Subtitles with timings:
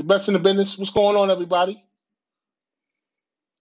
[0.00, 0.78] The best in the business.
[0.78, 1.84] What's going on, everybody?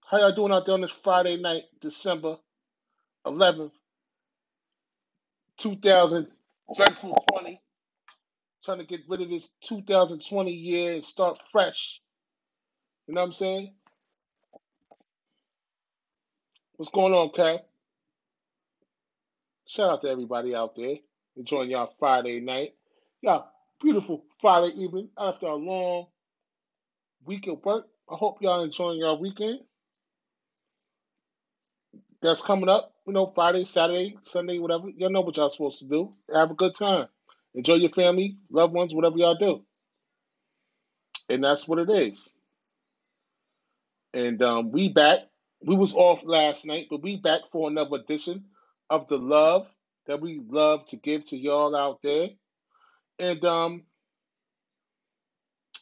[0.09, 2.37] How y'all doing out there on this Friday night, December
[3.27, 3.73] 11th,
[5.57, 7.61] 2020?
[8.63, 11.99] Trying to get rid of this 2020 year and start fresh.
[13.05, 13.73] You know what I'm saying?
[16.77, 17.59] What's going on, Kev?
[19.67, 20.95] Shout out to everybody out there
[21.35, 22.75] enjoying y'all Friday night.
[23.21, 23.51] Y'all,
[23.81, 26.05] beautiful Friday evening after a long
[27.29, 27.85] week of work.
[28.11, 29.59] I hope y'all enjoying your weekend.
[32.23, 34.89] That's coming up, you know, Friday, Saturday, Sunday, whatever.
[34.97, 36.15] Y'all know what y'all supposed to do.
[36.33, 37.07] Have a good time.
[37.53, 39.63] Enjoy your family, loved ones, whatever y'all do.
[41.29, 42.35] And that's what it is.
[44.15, 45.19] And um, we back.
[45.63, 48.45] We was off last night, but we back for another edition
[48.89, 49.67] of the love
[50.07, 52.29] that we love to give to y'all out there.
[53.19, 53.83] And um,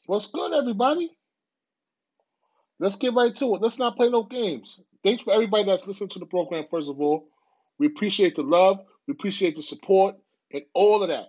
[0.07, 1.16] what's good, everybody?
[2.79, 3.61] Let's get right to it.
[3.61, 4.81] Let's not play no games.
[5.03, 7.27] Thanks for everybody that's listening to the program, first of all.
[7.79, 10.15] We appreciate the love, we appreciate the support,
[10.51, 11.27] and all of that.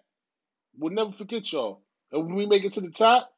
[0.79, 1.83] We'll never forget y'all.
[2.13, 3.31] And when we make it to the top,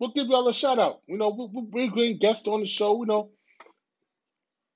[0.00, 1.00] we'll give y'all a shout out.
[1.06, 3.00] You know, we'll, bring guests on the show.
[3.00, 3.30] You know,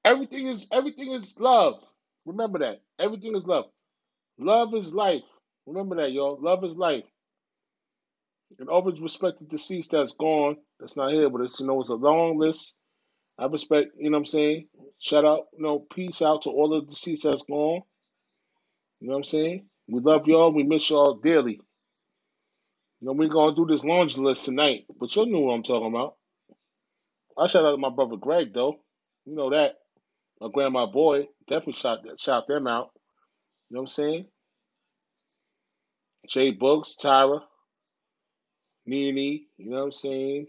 [0.05, 1.83] everything is everything is love.
[2.27, 2.83] Remember that.
[3.00, 3.66] Everything is love.
[4.39, 5.22] Love is life.
[5.66, 6.39] Remember that, y'all.
[6.41, 7.05] Love is life.
[8.58, 11.91] And always respect the deceased that's gone, that's not here, but it's you know it's
[11.91, 12.77] a long list.
[13.39, 14.69] I respect, you know what I'm saying?
[15.00, 17.83] Shout out, you know, peace out to all the deceased that's gone.
[19.00, 19.67] You know what I'm saying?
[19.89, 21.61] We love y'all, we miss y'all dearly.
[23.00, 25.89] You know, we're gonna do this laundry list tonight, but you know what I'm talking
[25.89, 26.17] about.
[27.39, 28.77] I shout out to my brother Greg though.
[29.27, 29.77] You know that.
[30.41, 32.91] My grandma boy, definitely shout shout them out.
[33.70, 34.27] You know what I'm saying?
[36.28, 37.41] Jay Books, Tyra,
[38.86, 40.47] Nene, you know what I'm saying?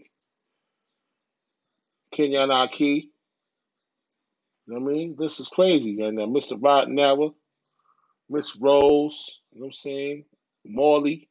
[2.12, 3.10] Kenyon Aki.
[4.66, 5.16] You know what I mean?
[5.18, 6.00] This is crazy.
[6.02, 6.60] And uh, Mr.
[6.60, 7.34] Roddenauer,
[8.30, 10.24] Miss Rose, you know what I'm saying?
[10.64, 11.28] Morley.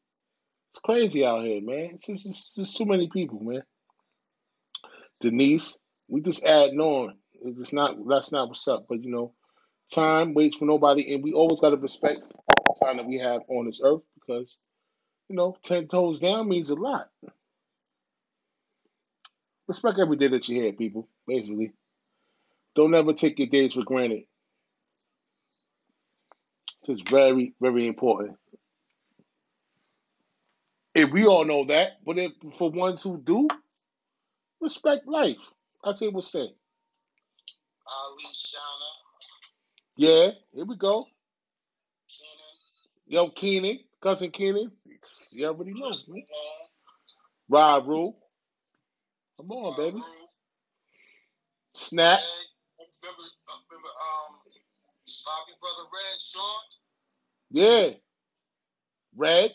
[0.73, 1.91] It's crazy out here, man.
[1.94, 3.63] It's just, it's just too many people, man.
[5.22, 5.79] Denise,
[6.09, 7.16] we just adding on.
[7.44, 8.85] It's not that's not what's up.
[8.89, 9.33] But you know,
[9.94, 13.66] time waits for nobody, and we always gotta respect the time that we have on
[13.66, 14.59] this earth because
[15.29, 17.09] you know, ten toes down means a lot.
[19.67, 21.09] Respect every day that you're here, people.
[21.28, 21.73] Basically,
[22.75, 24.23] don't ever take your days for granted.
[26.88, 28.38] It's very, very important.
[30.95, 33.47] And we all know that, but if, for ones who do,
[34.62, 35.38] respect life.
[35.83, 36.41] I say what's say.
[37.73, 38.89] Ali Shana,
[39.97, 41.07] Yeah, here we go.
[43.07, 44.72] Yo, Keenan, cousin Keenan.
[45.33, 46.23] You already know, man.
[47.49, 48.17] Malone, Rule.
[49.37, 49.97] Come on, baby.
[51.75, 52.19] Snap.
[53.03, 54.37] Remember, remember, um,
[55.25, 56.55] Bobby brother Red, Sean,
[57.51, 57.91] Yeah.
[59.15, 59.51] Red.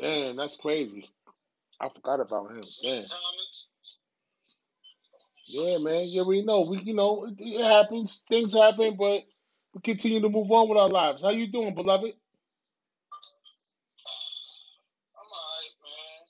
[0.00, 1.10] Damn, that's crazy.
[1.80, 2.64] I forgot about him.
[2.82, 3.04] Damn.
[5.48, 6.06] Yeah, man.
[6.08, 6.66] You already know.
[6.70, 8.24] We, you know, it, it happens.
[8.30, 9.24] Things happen, but
[9.74, 11.22] we continue to move on with our lives.
[11.22, 12.06] How you doing, beloved?
[12.06, 12.30] I'm
[15.32, 16.26] alright, man.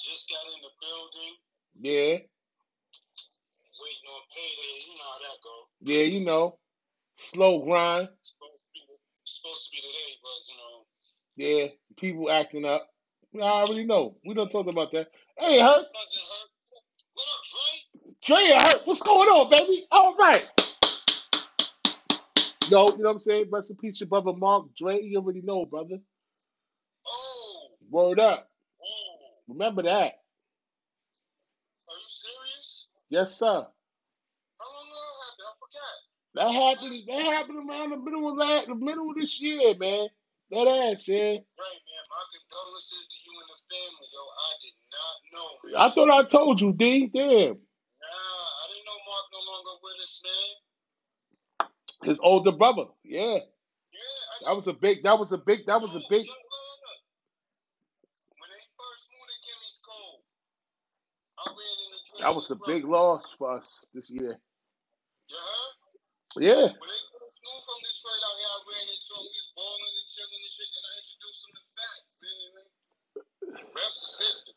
[0.00, 1.34] Just got in the building,
[1.84, 1.92] Yeah.
[3.80, 4.86] waiting on payday.
[4.88, 5.68] You know how that go.
[5.82, 6.58] Yeah, you know.
[7.16, 8.08] Slow grind.
[8.22, 8.80] Supposed to be,
[9.24, 10.56] supposed to be today, but you
[11.52, 11.68] know, Yeah.
[11.98, 12.88] People acting up.
[13.36, 14.14] I already know.
[14.26, 15.08] We don't talk about that.
[15.38, 15.86] Hey, Hurt.
[17.14, 18.14] What up, Dre?
[18.36, 18.82] Dre, Hurt.
[18.86, 19.86] What's going on, baby?
[19.92, 20.48] All right.
[22.70, 23.46] Yo, you know what I'm saying?
[23.52, 25.02] Rest in peace, your brother Mark Dre.
[25.02, 25.98] You already know, brother.
[27.06, 28.50] Oh, Word up.
[28.82, 30.14] oh, Remember that.
[33.16, 33.32] Are you serious?
[33.32, 33.66] Yes, sir.
[34.60, 35.46] How long ago that happened?
[35.46, 35.96] I forgot.
[36.34, 36.96] That happened.
[37.08, 40.08] That happened around the middle of that, the middle of this year, man.
[40.50, 41.38] That ass, yeah.
[41.58, 42.04] Right, man.
[42.10, 44.22] My condolences to you and the family, yo.
[44.24, 45.76] I did not know, man.
[45.78, 47.08] I thought I told you, D.
[47.08, 47.58] Damn.
[48.02, 50.50] Nah, I didn't know Mark no longer with us, man.
[52.10, 52.84] His older brother.
[53.04, 53.38] Yeah.
[53.92, 55.02] Yeah, I That was a big.
[55.04, 55.66] That was a big.
[55.66, 57.00] That was a big look, look.
[58.38, 60.22] When they first moved to Gimmy's Cove,
[61.40, 64.40] I ran into Dre That was a big loss for us this year.
[65.28, 66.42] You heard?
[66.42, 66.72] Yeah.
[66.72, 69.24] When they first moved from Detroit out here, I ran into him.
[69.28, 72.64] We was balling and chilling and shit, and I introduced him to Facts, man.
[73.76, 74.56] Rest is history.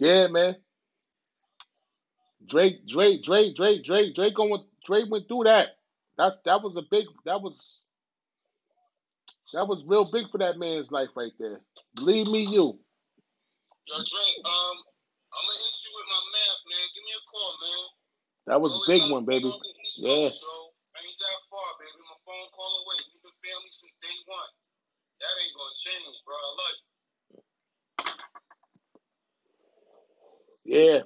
[0.00, 0.56] Yeah, man.
[2.48, 4.64] Drake, Drake, Drake, Drake, Drake, Drake going.
[4.86, 5.76] Drake went through that.
[6.16, 7.04] That's that was a big.
[7.26, 7.84] That was.
[9.52, 11.60] That was real big for that man's life right there.
[11.96, 12.80] Believe me, you.
[13.86, 14.76] Yo, Dre, um,
[15.36, 16.86] I'm gonna hit you with my math, man.
[16.96, 17.84] Give me a call, man.
[18.48, 19.44] That was a big one, baby.
[19.44, 20.28] phone with East Yeah.
[20.32, 20.52] So
[20.96, 22.00] ain't that far, baby.
[22.08, 22.96] My phone call away.
[23.12, 24.52] We've been family since day one.
[25.20, 26.36] That ain't gonna change, bro.
[26.40, 26.84] I love you.
[30.64, 31.00] Yeah.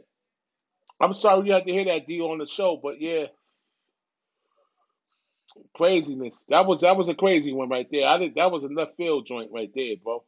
[1.00, 3.26] I'm sorry you had to hear that D on the show, but yeah.
[5.74, 6.44] Craziness.
[6.48, 8.06] That was that was a crazy one right there.
[8.06, 10.22] I did that was a left field joint right there, bro.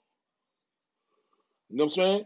[1.70, 2.25] You know what I'm saying?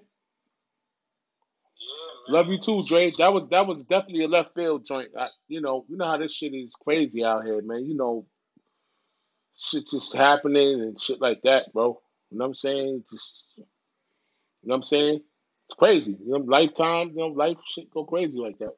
[2.29, 3.11] Love you too, Dre.
[3.19, 5.11] That was that was definitely a left field joint.
[5.19, 7.85] I, you know, you know how this shit is crazy out here, man.
[7.85, 8.27] You know,
[9.59, 12.01] shit just happening and shit like that, bro.
[12.31, 13.05] You know what I'm saying?
[13.09, 13.63] Just you
[14.65, 15.21] know what I'm saying?
[15.69, 16.17] It's crazy.
[16.25, 18.75] You know, lifetime, you know, life shit go crazy like that.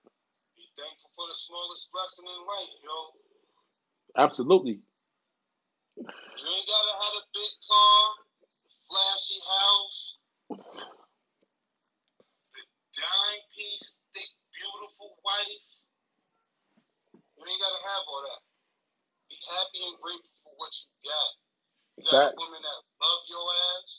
[0.56, 4.22] Be thankful for the smallest blessing in life, yo.
[4.22, 4.80] Absolutely.
[5.96, 8.00] You ain't gotta have a big car,
[8.88, 10.07] flashy house,
[12.98, 15.64] dime piece, thick, beautiful wife.
[17.38, 18.42] You ain't gotta have all that.
[19.30, 21.30] Be happy and grateful for what you got.
[21.98, 22.38] You got a Facts.
[22.42, 23.46] woman that love your
[23.78, 23.90] ass.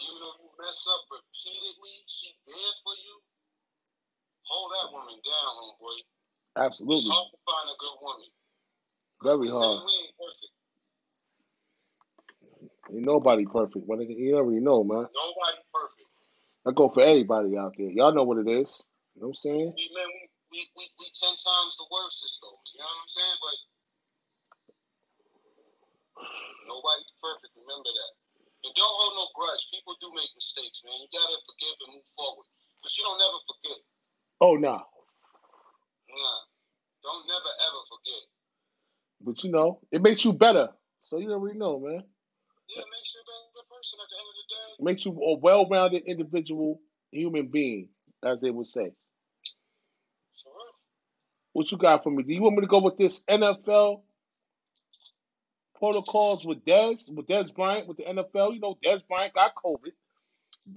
[0.00, 3.14] Even though you mess up repeatedly, she there for you.
[4.48, 5.98] Hold that woman down, homeboy.
[6.00, 7.10] It's Absolutely.
[7.10, 8.30] hard to find a good woman.
[9.22, 9.86] Very hard.
[9.86, 10.54] we ain't perfect.
[12.92, 14.02] Ain't nobody perfect, man.
[14.08, 15.06] You already know, man.
[15.08, 16.10] Nobody perfect.
[16.64, 17.92] I go for everybody out there.
[17.92, 18.88] Y'all know what it is.
[19.14, 19.68] You know what I'm saying?
[19.76, 20.20] We man, we
[20.52, 22.66] we, we, we ten times the worst those.
[22.72, 23.38] You know what I'm saying?
[23.44, 23.56] But
[26.72, 27.52] nobody's perfect.
[27.58, 28.12] Remember that.
[28.64, 29.68] And don't hold no grudge.
[29.68, 30.96] People do make mistakes, man.
[31.04, 32.48] You gotta forgive and move forward.
[32.80, 33.80] But you don't never forget.
[34.40, 34.80] Oh no.
[34.80, 36.40] Nah.
[37.04, 38.24] Don't never ever forget.
[39.20, 40.72] But you know, it makes you better.
[41.04, 42.00] So you already know, man.
[42.72, 43.53] Yeah, it makes you better
[43.84, 44.74] person at the end of the day.
[44.78, 47.88] It makes you a well rounded individual human being,
[48.24, 48.92] as they would say.
[51.52, 52.24] What you got for me?
[52.24, 54.02] Do you want me to go with this NFL
[55.78, 58.54] protocols with Dez, with Dez Bryant, with the NFL?
[58.54, 59.92] You know, Dez Bryant got COVID.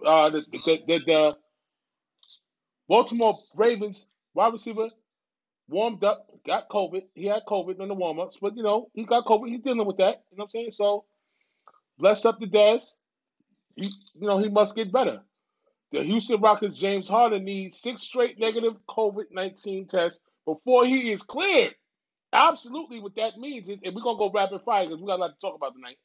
[0.05, 1.37] Uh, the, the, the, the
[2.87, 4.05] Baltimore Ravens
[4.35, 4.89] wide receiver
[5.67, 7.03] warmed up, got COVID.
[7.15, 9.49] He had COVID in the warm ups, but you know, he got COVID.
[9.49, 10.23] He's dealing with that.
[10.31, 10.71] You know what I'm saying?
[10.71, 11.05] So,
[11.97, 12.93] bless up the Dez.
[13.77, 15.21] He, you know, he must get better.
[15.91, 21.23] The Houston Rockets James Harden needs six straight negative COVID 19 tests before he is
[21.23, 21.75] cleared.
[22.33, 25.21] Absolutely, what that means is, and we're gonna go rapid fire because we got a
[25.21, 25.97] lot to talk about tonight.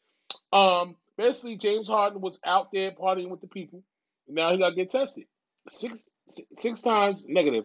[0.52, 3.82] Um, basically, James Harden was out there partying with the people.
[4.28, 5.24] Now he got to get tested
[5.68, 6.08] six
[6.56, 7.64] six times negative.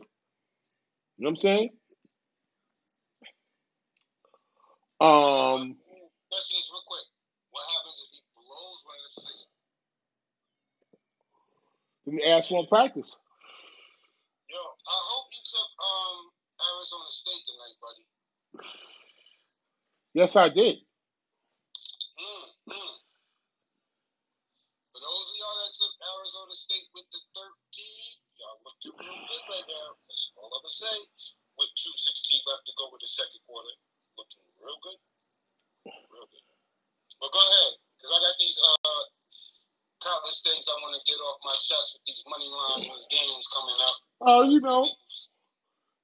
[1.17, 1.69] You know what I'm saying?
[4.99, 5.77] Um,
[6.29, 7.05] Question is real quick.
[7.51, 9.37] What happens if he blows one of the six?
[12.27, 13.19] Ask for him practice.
[14.49, 16.17] Yo, I hope you took um
[16.61, 18.05] Arizona State tonight, buddy.
[20.13, 20.81] Yes, I did.
[22.17, 22.95] Mm, mm.
[24.93, 27.45] For those of y'all that took Arizona State with the 13,
[28.41, 29.89] y'all looking real good right now.
[30.09, 30.97] That's all I'm gonna say.
[31.59, 33.73] With 216 left to go with the second quarter,
[34.17, 34.99] looking real good,
[36.09, 36.45] real good.
[37.21, 37.71] But go ahead,
[38.01, 39.03] cause I got these uh
[40.03, 43.07] countless things I want to get off my chest with these money lines and these
[43.09, 43.95] games coming up.
[44.21, 44.87] Oh, you know,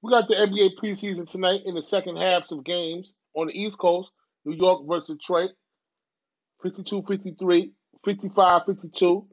[0.02, 3.80] we got the NBA preseason tonight in the second halves of games on the East
[3.80, 4.12] Coast.
[4.46, 5.52] New York versus Detroit,
[6.66, 7.72] 52-53,
[8.06, 9.28] 55-52.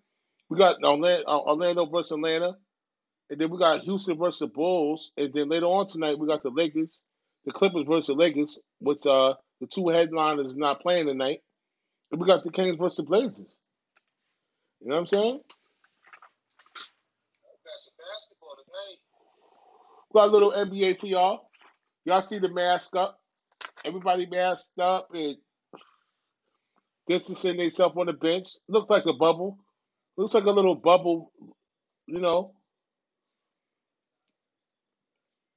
[0.49, 2.55] We got Orlando, Orlando versus Atlanta.
[3.31, 5.13] And then we got Houston versus the Bulls.
[5.17, 7.03] And then later on tonight, we got the Lakers,
[7.45, 11.39] the Clippers versus the Lakers, which uh, the two headliners is not playing tonight.
[12.11, 13.57] And we got the Kings versus the Blazers.
[14.81, 15.41] You know what I'm saying?
[20.13, 21.51] Got a little NBA for y'all.
[22.05, 23.21] Y'all see the mask up.
[23.85, 25.37] Everybody masked up and
[27.07, 28.49] distancing themselves on the bench.
[28.69, 29.59] Looks like a bubble.
[30.17, 31.33] Looks like a little bubble,
[32.07, 32.55] you know.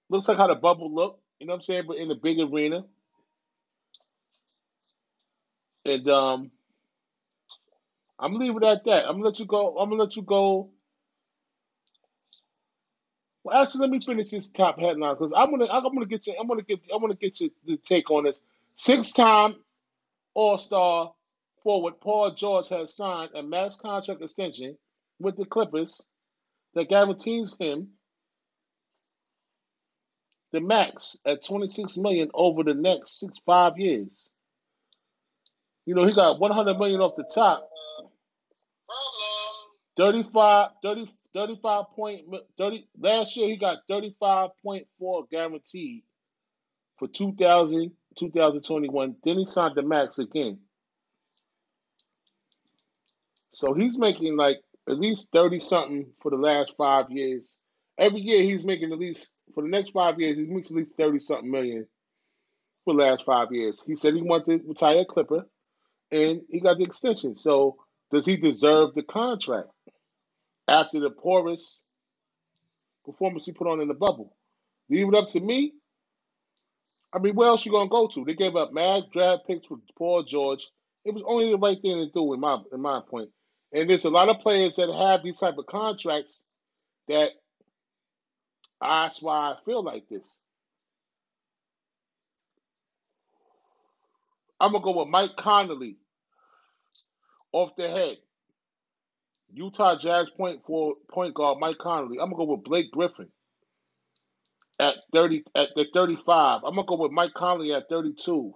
[0.10, 2.40] Looks like how the bubble look, you know what I'm saying, but in a big
[2.40, 2.84] arena.
[5.86, 6.52] And um
[8.24, 9.06] I'm leave it at that.
[9.06, 9.78] I'm gonna let you go.
[9.78, 10.70] I'm gonna let you go.
[13.44, 16.36] Well, actually, let me finish this top headlines because I'm gonna I'm gonna get you.
[16.40, 18.42] I'm gonna get I'm gonna get you the take on this.
[18.76, 19.56] Six-time
[20.34, 21.14] All-Star
[21.64, 24.78] forward Paul George has signed a max contract extension
[25.20, 26.06] with the Clippers
[26.76, 27.90] that guarantees him
[30.54, 34.32] the max at 26 million over the next six five years.
[35.86, 37.70] You know, he got 100 million off the top.
[39.96, 40.24] Problem.
[40.24, 42.22] 35, 30, 35 point,
[42.58, 46.04] 30, last year he got 35.4 guaranteed
[46.98, 49.16] for 2000, 2021.
[49.24, 50.60] Then he signed the max again.
[53.52, 57.58] So he's making like at least 30 something for the last five years.
[57.98, 60.98] Every year he's making at least, for the next five years, he makes at least
[60.98, 61.88] 30 something million
[62.84, 63.84] for the last five years.
[63.84, 65.48] He said he wanted to retire Clipper
[66.12, 67.36] and he got the extension.
[67.36, 67.78] So
[68.12, 69.70] does he deserve the contract
[70.68, 71.84] after the poorest
[73.06, 74.36] performance he put on in the bubble?
[74.90, 75.74] Leave it up to me.
[77.14, 78.26] I mean, where else you gonna go to?
[78.26, 80.70] They gave up mad draft picks for Paul George.
[81.06, 83.30] It was only the right thing to do, in my in my point.
[83.72, 86.46] And there's a lot of players that have these type of contracts
[87.08, 87.32] that
[88.82, 90.40] that's why I feel like this.
[94.60, 95.98] I'm gonna go with Mike Conley
[97.52, 98.18] off the head.
[99.54, 102.18] Utah Jazz point for point guard Mike Conley.
[102.20, 103.30] I'm gonna go with Blake Griffin
[104.80, 106.62] at 30 at the 35.
[106.64, 108.54] I'm gonna go with Mike Conley at 32.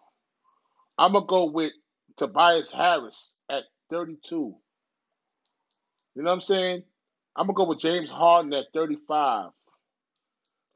[0.97, 1.73] I'm gonna go with
[2.17, 4.57] Tobias Harris at 32.
[6.15, 6.83] You know what I'm saying?
[7.35, 9.51] I'm gonna go with James Harden at 35.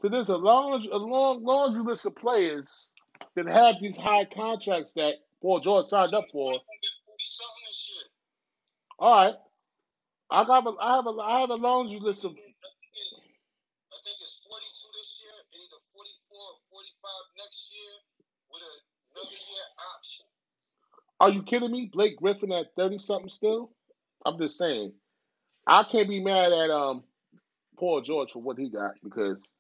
[0.01, 2.91] So there's a long, a long laundry list of players
[3.35, 6.59] that have these high contracts that Paul George signed up for.
[8.99, 9.33] All right,
[10.31, 12.31] I got, a, I have a, I have a laundry list of.
[12.31, 14.61] I think it's 42
[14.93, 17.93] this year and either 44 or 45 next year
[18.53, 18.63] with
[19.15, 20.25] another year option.
[21.19, 21.89] Are you kidding me?
[21.93, 23.71] Blake Griffin at 30 something still?
[24.25, 24.93] I'm just saying.
[25.67, 27.03] I can't be mad at um
[27.79, 29.53] Paul George for what he got because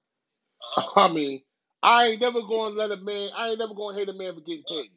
[0.77, 1.41] Uh, I mean
[1.83, 3.31] I ain't never going to let a man.
[3.37, 4.91] I ain't never going to hate a man for getting paid.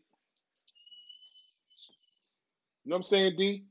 [2.84, 3.64] You know what I'm saying, D?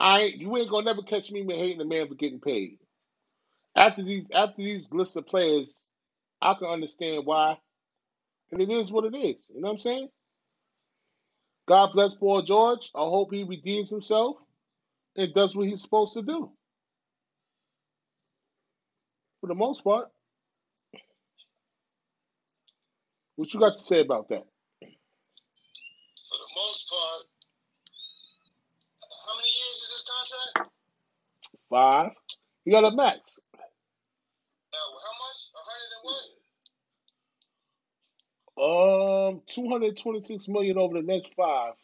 [0.00, 2.78] I you ain't gonna never catch me hating a man for getting paid.
[3.76, 5.84] After these after these lists of players,
[6.42, 7.58] I can understand why,
[8.52, 9.50] and it is what it is.
[9.54, 10.08] You know what I'm saying?
[11.68, 12.90] God bless Paul George.
[12.94, 14.36] I hope he redeems himself
[15.16, 16.52] and does what he's supposed to do.
[19.40, 20.08] For the most part,
[23.36, 24.44] what you got to say about that?
[26.28, 27.22] for the most part,
[29.26, 30.72] how many years is this contract?
[31.70, 32.12] Five.
[32.64, 33.40] You got a max.
[34.72, 35.40] Uh, how much?
[35.54, 36.26] A hundred and what?
[38.58, 41.74] Um, two hundred twenty-six million over the next five.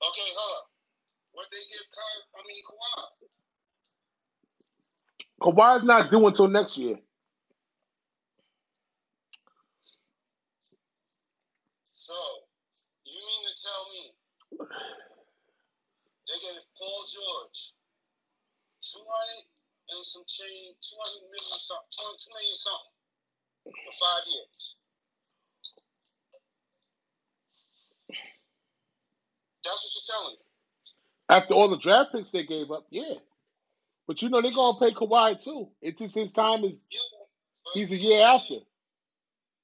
[0.00, 0.70] Okay, hold up.
[1.32, 2.22] What they give Ky?
[2.34, 3.04] I mean Kawhi?
[5.54, 6.98] Kawhi's not due until next year.
[11.92, 12.14] So
[13.04, 14.02] you mean to tell me
[16.26, 17.72] they gave Paul George
[18.98, 19.46] two hundred
[19.94, 22.94] and some change, two hundred million something, two million something
[23.70, 24.58] for five years?
[29.62, 30.44] That's what you're telling me.
[31.30, 33.22] After all the draft picks they gave up, yeah.
[34.08, 35.68] But you know they're gonna pay Kawhi too.
[35.82, 37.00] It's just his time is Yeah,
[37.74, 38.58] he's a year after.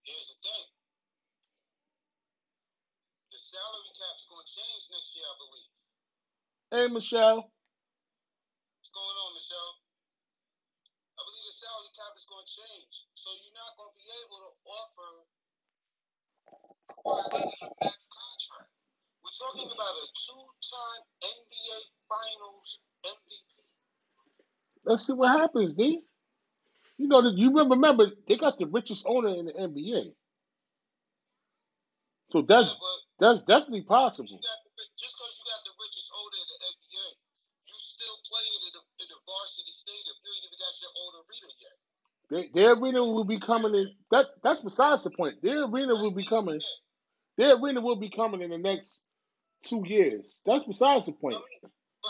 [0.05, 0.67] Here's the thing.
[3.33, 5.71] The salary cap's going to change next year, I believe.
[6.71, 7.49] Hey Michelle.
[8.81, 9.75] What's going on, Michelle?
[11.17, 12.95] I believe the salary cap is going to change.
[13.17, 15.11] So you're not going to be able to offer
[16.91, 18.71] Kawhi a max contract.
[19.23, 22.69] We're talking about a two-time NBA Finals
[23.05, 23.55] MVP.
[24.85, 26.05] Let's see what happens, D.
[26.99, 30.15] You know that you remember, remember they got the richest owner in the NBA.
[32.31, 34.31] So that's but that's definitely possible.
[34.31, 37.09] got the, ri- just because you got the richest owner in the NBA,
[37.67, 40.15] you still playing in the, in the varsity stadium.
[40.23, 41.77] You ain't even got your own arena yet.
[42.35, 43.95] They, their arena will be coming in.
[44.11, 45.39] That that's besides the point.
[45.41, 46.59] Their arena will be coming.
[47.39, 49.05] Their arena will be coming in the next
[49.63, 50.43] two years.
[50.45, 51.39] That's besides the point.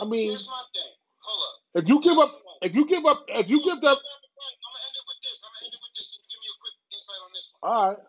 [0.01, 0.93] I mean, here's my thing.
[1.21, 1.85] Hold up.
[1.85, 2.33] if you give up,
[2.65, 5.37] if you give up, if you give up, I'm gonna end it with this.
[5.45, 6.09] I'm gonna end it with this.
[6.17, 7.61] And give me a quick insight on this one.
[7.69, 8.01] all right.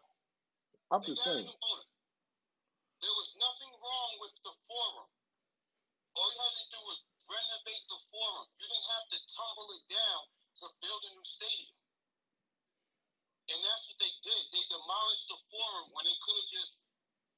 [0.96, 1.44] I'm They just saying.
[3.04, 5.08] There was nothing wrong with the forum.
[6.16, 8.48] All you had to do was renovate the forum.
[8.56, 10.22] You didn't have to tumble it down
[10.64, 11.76] to build a new stadium.
[13.56, 14.42] And that's what they did.
[14.52, 16.76] They demolished the forum when they could have just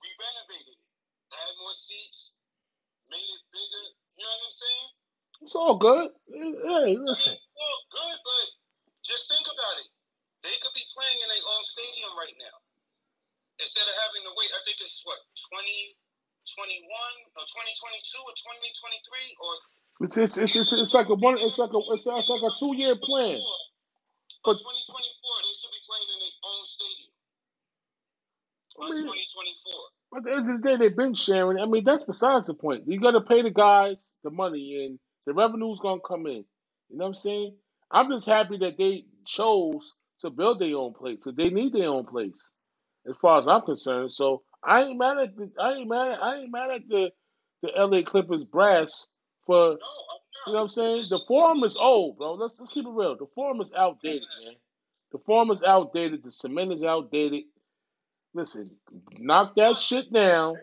[0.01, 0.81] re-renovated it.
[1.29, 2.33] Add more seats,
[3.13, 3.85] made it bigger.
[4.17, 4.87] You know what I'm saying?
[5.45, 6.09] It's all good.
[6.33, 7.37] Hey, listen.
[7.37, 8.45] it's all good, but
[9.05, 9.89] just think about it.
[10.43, 12.57] They could be playing in their own stadium right now.
[13.59, 15.19] instead of having to wait, I think it's what
[15.53, 15.95] 2021
[17.39, 19.51] or 2022 or 2023 or
[20.05, 21.39] It's it's it's, it's, it's like a one.
[21.39, 23.39] It's like a it's like a two year plan.
[24.47, 27.11] But But 2024, they should be playing in their own stadium.
[28.79, 30.17] I mean, 2024.
[30.17, 31.59] at the end of the day, they've been sharing.
[31.59, 32.87] I mean, that's besides the point.
[32.87, 36.45] You got to pay the guys the money, and the revenue's gonna come in.
[36.89, 37.55] You know what I'm saying?
[37.91, 41.23] I'm just happy that they chose to build their own place.
[41.23, 42.51] So they need their own place,
[43.09, 44.13] as far as I'm concerned.
[44.13, 47.11] So I ain't mad at the I ain't mad at, I ain't mad at the
[47.63, 49.07] the LA Clippers brass
[49.45, 51.05] for No, I'm you know what I'm saying.
[51.09, 52.33] The forum is old, bro.
[52.33, 53.15] Let's let's keep it real.
[53.17, 54.55] The forum is outdated, man.
[55.11, 56.23] The forum is outdated.
[56.23, 57.43] The cement is outdated.
[58.33, 58.69] Listen,
[59.17, 60.55] knock that shit down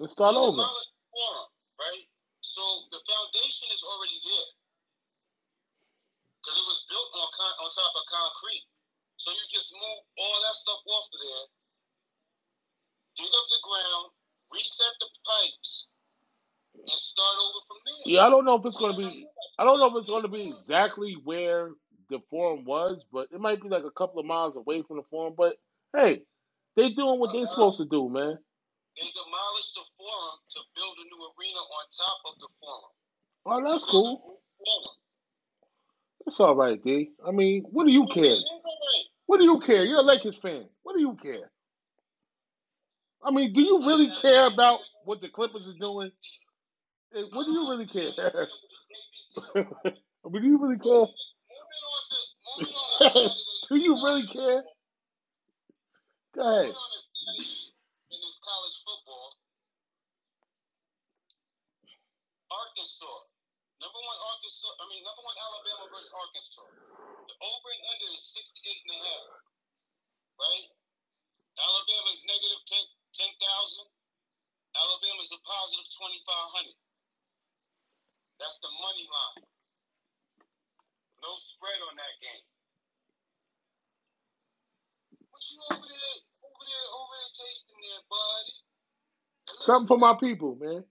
[0.00, 0.56] and start over.
[0.58, 1.48] forum,
[1.78, 2.06] right?
[2.42, 4.50] So the foundation is already there
[6.42, 8.66] because it was built on con- on top of concrete.
[9.16, 11.46] So you just move all that stuff off of there,
[13.22, 14.10] dig up the ground,
[14.50, 15.86] reset the pipes,
[16.74, 18.14] and start over from there.
[18.14, 19.26] Yeah, I don't know if it's gonna be.
[19.58, 21.70] I don't know if it's gonna be exactly where
[22.08, 25.02] the forum was, but it might be like a couple of miles away from the
[25.10, 25.34] forum.
[25.36, 25.56] But
[25.96, 26.22] hey,
[26.76, 27.54] they doing what they're uh-huh.
[27.54, 28.38] supposed to do, man.
[28.96, 32.92] They demolished the forum to build a new arena on top of the forum.
[33.44, 34.38] Oh, that's To cool.
[36.26, 37.10] It's all right, D.
[37.26, 38.24] I mean, what do you care?
[38.24, 39.06] it is alright.
[39.26, 39.84] What do you care?
[39.84, 40.66] You're a Lakers fan.
[40.82, 41.50] What do you care?
[43.24, 46.10] I mean, do you really care about what the Clippers are doing?
[47.12, 48.08] What do you really care?
[50.22, 51.06] what do you really care?
[53.68, 54.62] Do you really care?
[56.36, 56.72] Go ahead.
[62.52, 63.18] Arkansas.
[63.80, 66.68] Number one Arkansas, I mean number one Alabama versus Arkansas.
[67.28, 69.26] The over and under is 68 and a half.
[70.36, 70.68] Right?
[71.60, 73.88] Alabama's negative 10 10,000.
[74.76, 76.91] Alabama's a positive 2,500.
[78.42, 79.46] That's the money line.
[81.22, 82.44] No spread on that game.
[85.30, 88.56] What you over there, over there, over there tasting there, buddy?
[89.62, 90.82] Something for my people, man.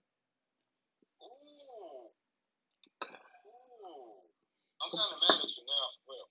[1.20, 2.08] Ooh.
[3.44, 4.24] Ooh.
[4.80, 6.28] I'm kind of mad at you now, real.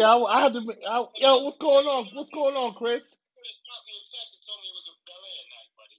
[0.00, 0.62] Yeah, I, I had to.
[0.88, 2.08] I, yo, what's going on?
[2.14, 3.12] What's going on, Chris?
[3.12, 5.98] Have dropped me a text and told me it was a Bel Air night, buddy.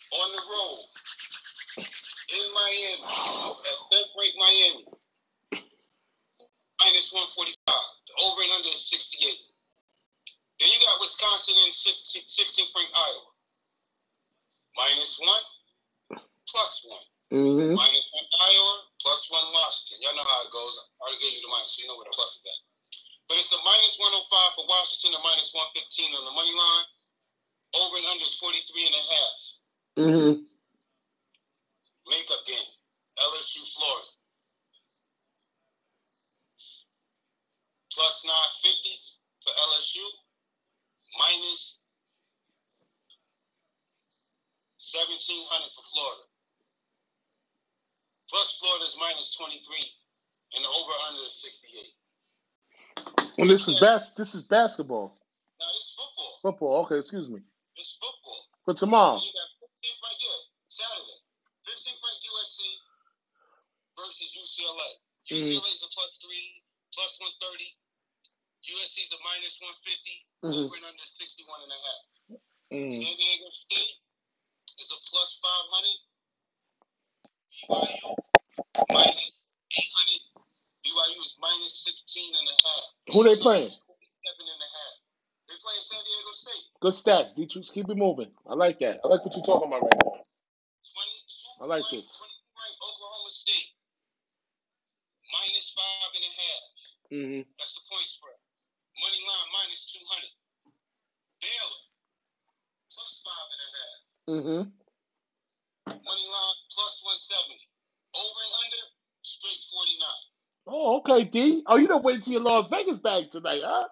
[0.12, 0.80] On the road
[2.34, 4.84] in Miami at Fifth Break Miami.
[6.80, 7.54] Minus 145.
[7.60, 9.20] The over and under is 68.
[10.60, 13.30] Then you got Wisconsin and 16, 16 Frank, Iowa.
[14.76, 15.44] Minus one,
[16.48, 17.06] plus one.
[17.32, 20.04] hmm Minus one Iowa, plus one Washington.
[20.04, 20.72] Y'all know how it goes.
[20.76, 22.60] I already gave you the minus, so you know where the plus is at.
[23.28, 26.86] But it's a minus 105 for Washington and minus 115 on the money line.
[27.76, 29.38] Over and under is 43 and a half.
[32.10, 32.70] Makeup game.
[33.18, 34.08] LSU, Florida.
[37.92, 38.90] Plus 950
[39.44, 40.04] for LSU.
[41.18, 41.78] Minus
[44.78, 46.22] 1700 for Florida.
[48.30, 49.78] Plus Florida's minus 23.
[50.54, 51.94] And the over under is 68.
[53.38, 55.16] Well, this is bas- This is basketball,
[55.60, 56.38] Now this is football.
[56.42, 56.72] football.
[56.86, 57.40] Okay, excuse me.
[57.76, 58.46] This is football.
[58.64, 59.14] For tomorrow.
[59.14, 61.18] And you got 15th ranked here, Saturday.
[61.70, 62.58] 15th ranked USC
[63.94, 64.90] versus UCLA.
[65.30, 65.54] Mhm.
[65.54, 67.78] UCLA is a plus three, plus 130.
[68.66, 70.26] USC is a minus 150.
[70.42, 70.66] Mhm.
[70.66, 72.02] Over and under 61 and a half.
[72.70, 72.90] Mm.
[72.90, 74.00] San Diego State
[74.78, 75.98] is a plus 500.
[77.68, 78.16] BYU
[78.90, 80.20] minus 800.
[80.84, 82.84] BYU is minus 16 and a half.
[83.12, 83.70] Who they playing?
[83.86, 84.94] 47 and a half.
[85.48, 86.64] They playing San Diego State.
[86.80, 87.34] Good stats.
[87.34, 88.32] D-Troops, keep it moving.
[88.46, 89.00] I like that.
[89.04, 90.26] I like what you're talking about right now.
[91.60, 92.08] 22 I like this.
[92.16, 93.70] 22 ranked Oklahoma State
[95.30, 96.64] minus five and a half.
[97.12, 98.40] hmm That's the point spread.
[99.00, 100.32] Money line minus 200.
[101.42, 101.82] Baylor
[102.92, 103.98] plus five and a half.
[104.26, 104.62] hmm
[106.04, 107.60] Money line plus 170.
[108.16, 108.82] Over and under
[109.22, 110.08] straight 49.
[110.66, 111.62] Oh, okay, D.
[111.66, 113.88] Oh, you don't wait till your Las Vegas bag tonight, huh?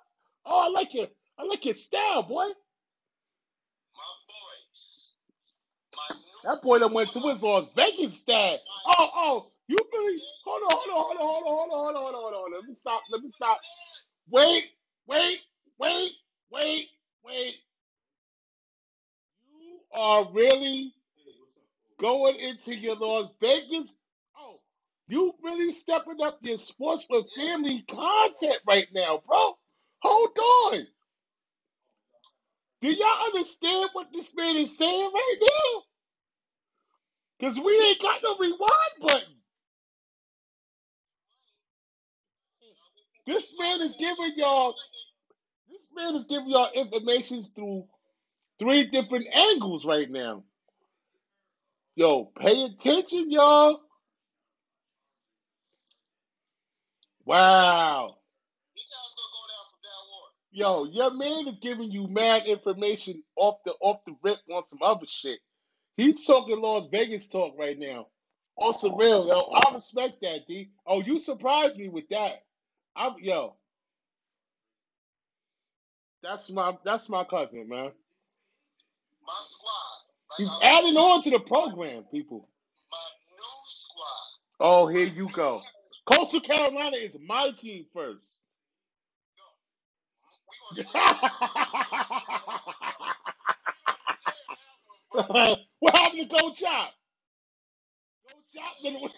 [0.46, 2.46] Oh, I like your, I like your style, boy.
[3.94, 4.83] My boys.
[5.96, 8.58] My new That boy that went to his Las Vegas style.
[8.87, 10.22] Oh, oh, you really?
[10.46, 12.54] Hold on, hold on, hold on, hold on, hold on, hold on, hold on, hold
[12.54, 12.54] on.
[12.54, 13.02] Let me stop.
[13.12, 13.61] Let me stop.
[14.30, 14.64] Wait,
[15.08, 15.40] wait,
[15.78, 16.12] wait,
[16.52, 16.88] wait,
[17.24, 17.56] wait.
[19.61, 20.94] You are really
[21.98, 23.94] going into your Las Vegas?
[24.38, 24.61] Oh,
[25.08, 29.58] You really stepping up your sports with family content right now, bro.
[30.02, 30.87] Hold on.
[32.82, 35.88] Do y'all understand what this man is saying right now?
[37.38, 38.61] Because we ain't got no rewind
[39.01, 39.35] button.
[43.27, 44.74] This man is giving y'all
[45.70, 47.85] this man is giving y'all information through
[48.59, 50.44] three different angles right now.
[51.96, 53.81] Yo, pay attention, y'all.
[57.24, 58.16] Wow.
[60.51, 64.81] Yo, your man is giving you mad information off the off the rip on some
[64.83, 65.38] other shit.
[65.98, 68.08] He's talking Las Vegas talk right now.
[68.58, 69.52] On some real, yo.
[69.54, 70.70] I respect that, D.
[70.87, 72.44] Oh, you surprised me with that.
[72.96, 73.56] I'm yo.
[76.22, 77.92] That's my that's my cousin, man.
[79.26, 79.98] My squad.
[80.30, 82.48] Like He's adding on to the program, people.
[82.92, 82.98] my
[83.37, 84.28] new squad.
[84.61, 85.62] Oh, here you go.
[86.12, 88.26] Coastal Carolina is my team first.
[95.12, 96.92] what happened to Go Chop?
[98.29, 98.99] Go Chop gotta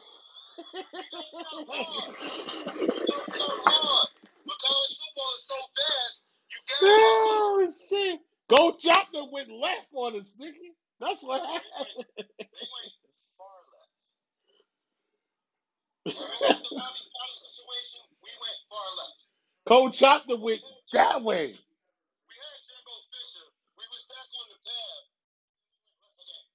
[6.83, 8.21] Oh shit.
[8.49, 10.53] Go Chop then went left on us, nigga.
[11.01, 12.07] That's what happened.
[12.17, 12.93] They went
[13.39, 13.93] far left.
[16.21, 19.19] Ever since the Bobby Crowder situation, we went far left.
[19.67, 20.61] Coach Chop then went
[20.93, 21.47] that way.
[21.53, 21.77] We
[22.37, 23.47] had Jimbo Fisher.
[23.79, 25.05] We was back on the path.
[25.85, 26.47] We went left again.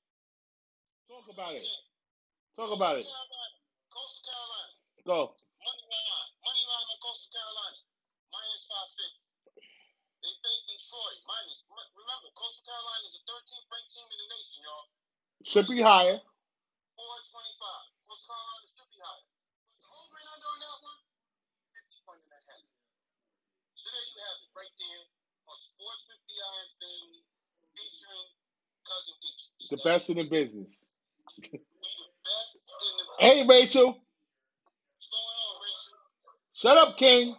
[1.25, 1.65] Talk about it.
[2.53, 3.09] Talk about it.
[3.89, 4.73] Coastal Carolina.
[5.09, 5.33] Go.
[5.57, 6.29] Money line.
[6.45, 7.81] Money line on Coastal Carolina.
[8.29, 9.25] Minus 550.
[10.21, 11.13] They facing Troy.
[11.25, 11.65] Minus.
[11.65, 14.85] Remember, Coastal Carolina is the 13th ranked team in the nation, y'all.
[15.49, 16.21] Should be higher.
[16.93, 16.93] 425.
[18.05, 19.25] Coastal Carolina should be higher.
[19.65, 21.01] But the over and under on that one,
[21.73, 22.69] 50 point and a half.
[23.81, 25.03] So there you have it, right there
[25.49, 27.21] on Sports with the Iron Family,
[27.73, 28.29] featuring
[28.85, 29.73] Cousin Dietrich.
[29.73, 30.93] The best in the business.
[33.19, 33.97] Hey Rachel.
[36.53, 37.35] Shut up, King.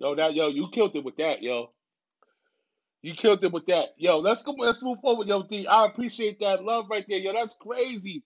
[0.00, 1.72] Yo, that yo, you killed it with that, yo.
[3.02, 3.90] You killed it with that.
[3.98, 5.66] Yo, let's go let's move forward, yo, D.
[5.66, 7.18] I appreciate that love right there.
[7.20, 8.24] Yo, that's crazy.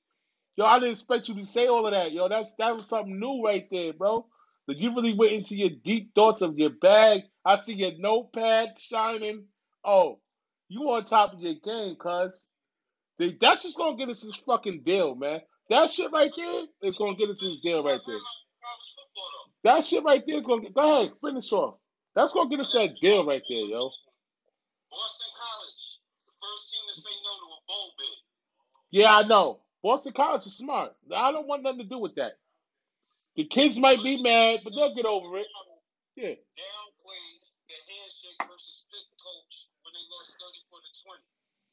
[0.56, 2.12] Yo, I didn't expect you to say all of that.
[2.12, 4.26] Yo, that's that was something new right there, bro.
[4.66, 7.22] But you really went into your deep thoughts of your bag.
[7.44, 9.44] I see your notepad shining.
[9.84, 10.20] Oh,
[10.68, 12.46] you on top of your game, cuz.
[13.18, 15.40] That's just gonna get us this fucking deal, man.
[15.70, 18.16] That shit right there is gonna get us this deal right there.
[18.16, 19.30] College football,
[19.62, 19.70] though.
[19.70, 21.76] That shit right there is gonna get, go ahead, finish off.
[22.14, 23.88] That's gonna get us that deal right there, yo.
[24.90, 28.08] Boston College, the first team to say no to a bowl bid.
[28.90, 29.60] Yeah, I know.
[29.82, 30.92] Boston College is smart.
[31.14, 32.32] I don't want nothing to do with that.
[33.34, 35.50] The kids might be mad, but they'll get over it.
[36.14, 36.38] Yeah.
[36.54, 41.18] Downplays the handshake versus split coach when they lost 34 to 20.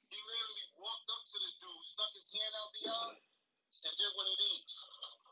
[0.10, 4.26] He literally walked up to the dude, stuck his hand out beyond, and did what
[4.26, 4.74] it is.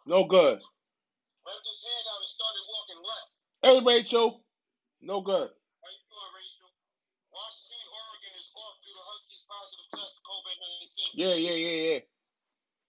[0.06, 0.62] No good.
[0.62, 3.30] Left his hand out and started walking left.
[3.66, 4.46] Hey, Rachel.
[5.02, 5.50] No good.
[5.50, 6.70] How you doing, Rachel?
[7.34, 11.18] Washington, Oregon is off due to Huskies positive test COVID-19.
[11.18, 12.02] Yeah, yeah, yeah, yeah.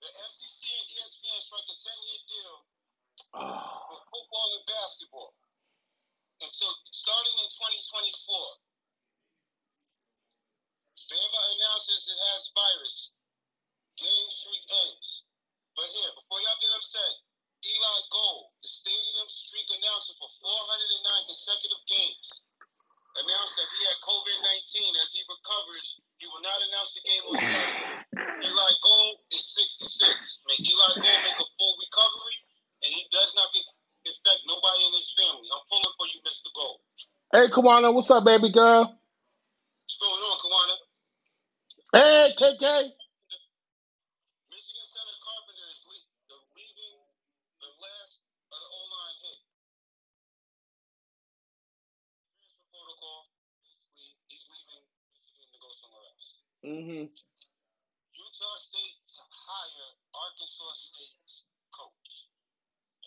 [0.04, 2.68] The SEC and ESPN struck a 10-year deal
[3.40, 5.32] For football and basketball
[6.40, 8.12] until starting in 2024.
[11.10, 12.96] Bama announces it has virus.
[13.98, 15.26] Game streak ends.
[15.74, 17.14] But here, before y'all get upset,
[17.60, 22.40] Eli Gold, the stadium streak announcer for 409 consecutive games,
[23.20, 24.38] announced that he had COVID
[24.80, 25.98] 19 as he recovers.
[26.22, 28.00] He will not announce the game on Saturday.
[28.48, 29.92] Eli Gold is 66.
[30.48, 32.38] May Eli Gold make a full recovery,
[32.86, 33.66] and he does not get,
[34.08, 35.48] infect nobody in his family.
[35.52, 36.48] I'm pulling for you, Mr.
[36.56, 36.80] Gold.
[37.40, 38.84] Hey, Kawana, what's up, baby girl?
[39.86, 40.76] What's going on, Kawana?
[41.94, 42.64] Hey, KK.
[44.52, 46.96] Michigan Senator Carpenter is le- the leaving
[47.64, 48.20] the last
[48.52, 49.40] of the O-line hit.
[52.40, 53.20] Transfer protocol.
[53.64, 54.84] He's, leave, he's leaving
[55.16, 56.28] Michigan to go somewhere else.
[56.66, 57.04] Mm-hmm.
[58.16, 62.30] Utah State to hire Arkansas State's coach.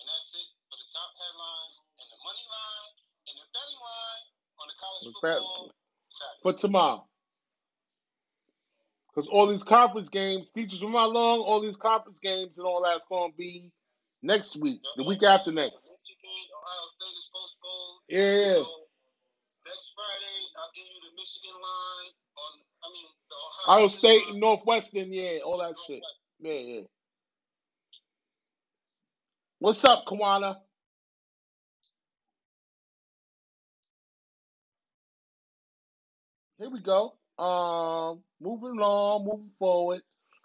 [0.02, 2.94] And that's it for the top headlines and the money line
[3.30, 4.26] and the betting line
[4.62, 5.72] on the college The bet- football
[6.10, 6.42] Saturday.
[6.44, 7.06] For tomorrow.
[9.14, 12.82] Because all these conference games, teachers from how long, all these conference games and all
[12.82, 13.72] that's going to be
[14.24, 15.96] next week, the week after next.
[16.64, 18.00] Ohio State is postponed.
[18.10, 18.54] Yeah.
[18.56, 18.70] So
[19.68, 24.24] next Friday, I'll give you the Michigan line on I mean, the Ohio, Ohio State
[24.30, 26.02] and Northwestern, yeah, all that shit.
[26.40, 26.82] Yeah, yeah.
[29.60, 30.58] What's up, Kawana?
[36.64, 37.18] Here we go.
[37.38, 40.02] Um, moving along, moving forward.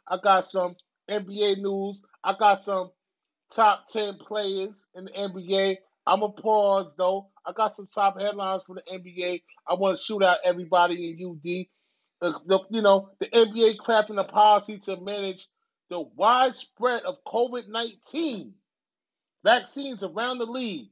[0.08, 0.74] I got some
[1.08, 2.02] NBA news.
[2.24, 2.90] I got some
[3.54, 5.76] top 10 players in the NBA.
[6.08, 7.28] I'm to pause, though.
[7.46, 9.42] I got some top headlines for the NBA.
[9.68, 12.34] I want to shoot out everybody in UD.
[12.68, 15.46] You know, the NBA crafting a policy to manage
[15.88, 18.54] the widespread of COVID 19
[19.44, 20.88] vaccines around the league.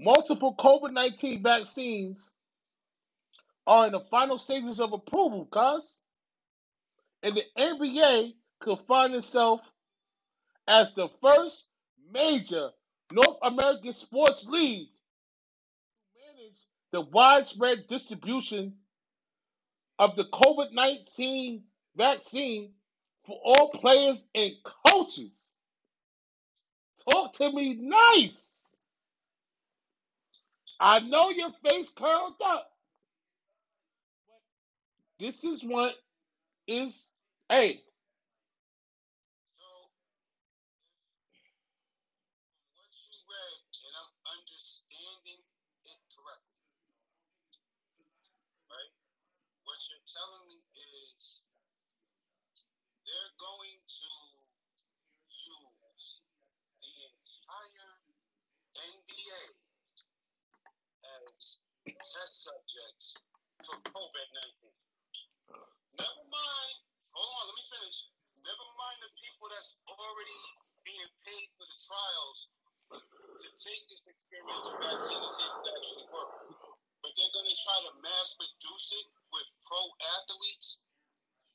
[0.00, 2.32] Multiple COVID 19 vaccines
[3.66, 5.98] are in the final stages of approval, cuz.
[7.22, 9.60] And the NBA could find itself
[10.68, 11.66] as the first
[12.12, 12.70] major
[13.12, 16.58] North American sports league to manage
[16.92, 18.74] the widespread distribution
[19.98, 21.62] of the COVID 19
[21.96, 22.72] vaccine
[23.24, 24.52] for all players and
[24.88, 25.54] coaches.
[27.10, 28.76] Talk to me nice.
[30.78, 32.70] I know your face curled up.
[35.18, 35.96] This is what
[36.68, 37.08] is,
[37.48, 37.80] hey,
[39.56, 39.64] So,
[42.76, 45.40] what you read, and I'm understanding
[45.88, 46.68] it correctly,
[48.68, 48.92] right?
[49.64, 51.48] What you're telling me is
[53.08, 54.12] they're going to
[55.32, 56.08] use
[56.84, 57.92] the entire
[58.76, 59.44] NBA
[61.08, 61.56] as
[61.88, 63.24] test subjects
[63.64, 64.28] for COVID
[64.60, 64.76] 19.
[65.96, 66.76] Never mind,
[67.10, 67.98] hold on, let me finish.
[68.44, 70.40] Never mind the people that's already
[70.84, 72.38] being paid for the trials
[72.92, 76.38] to take this experimental vaccine to see if it actually works.
[77.02, 79.82] But they're going to try to mass produce it with pro
[80.20, 80.78] athletes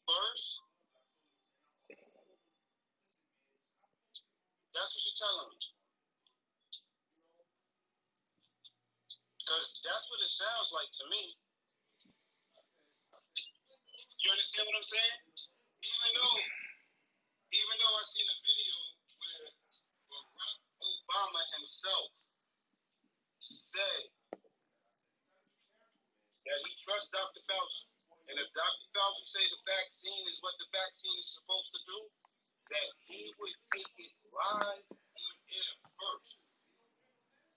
[0.10, 0.50] first.
[4.76, 5.60] That's what you're telling me.
[9.40, 11.34] Because that's what it sounds like to me.
[14.22, 15.18] You understand what I'm saying?
[15.82, 16.38] Even though,
[17.58, 18.78] even though I seen a video
[19.18, 19.50] where
[20.14, 22.10] Barack Obama himself
[23.42, 24.06] said
[26.46, 27.42] that he trusts Dr.
[27.50, 27.86] Fauci,
[28.30, 28.86] and if Dr.
[28.94, 32.00] Fauci say the vaccine is what the vaccine is supposed to do,
[32.70, 36.38] that he would take it live on air first,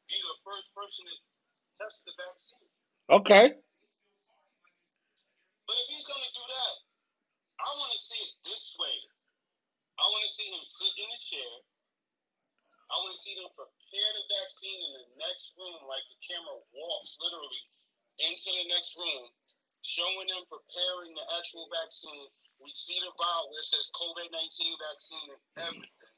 [0.09, 1.17] be the first person to
[1.77, 2.73] test the vaccine.
[3.35, 3.59] Okay.
[5.67, 6.75] But if he's gonna do that,
[7.59, 8.97] I want to see it this way.
[9.99, 11.53] I want to see him sit in a chair.
[12.91, 16.59] I want to see them prepare the vaccine in the next room, like the camera
[16.77, 17.65] walks literally
[18.23, 19.31] into the next room,
[19.83, 22.29] showing them preparing the actual vaccine.
[22.63, 24.37] We see the vial where it says COVID 19
[24.79, 26.15] vaccine and everything.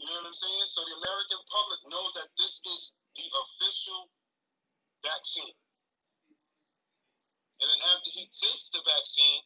[0.00, 0.66] You know what I'm saying?
[0.66, 4.10] So the American public knows that this is the official
[5.02, 5.54] vaccine.
[7.60, 9.40] And then after he takes the vaccine,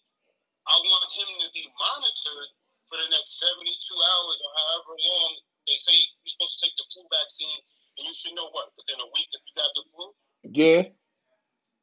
[0.71, 2.51] I want him to be monitored
[2.87, 5.31] for the next 72 hours or however long
[5.67, 7.61] they say you're supposed to take the flu vaccine.
[7.97, 10.07] And you should know what, within a week if you got the flu.
[10.45, 10.83] Yeah.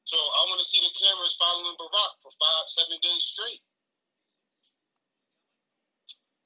[0.05, 3.63] So I want to see the cameras following Barack for five, seven days straight.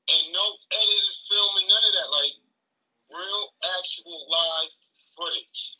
[0.05, 2.09] And no edited film and none of that.
[2.13, 2.35] Like
[3.09, 3.43] real,
[3.81, 4.73] actual live
[5.15, 5.75] footage.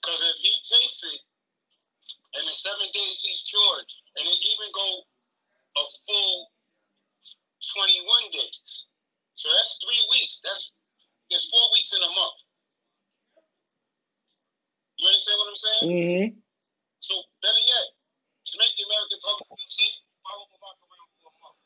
[0.00, 1.20] Because if he takes it,
[2.36, 4.88] and in seven days he's cured, and it even go
[5.76, 6.36] a full
[7.76, 8.86] 21 days.
[9.34, 10.40] So that's three weeks.
[10.44, 10.72] That's
[11.28, 12.38] there's four weeks in a month.
[14.96, 15.65] You understand what I'm saying?
[15.82, 16.38] Mm-hmm.
[17.00, 21.38] So better yet, to make the American public feel safe, follow Barack around for a
[21.42, 21.60] month.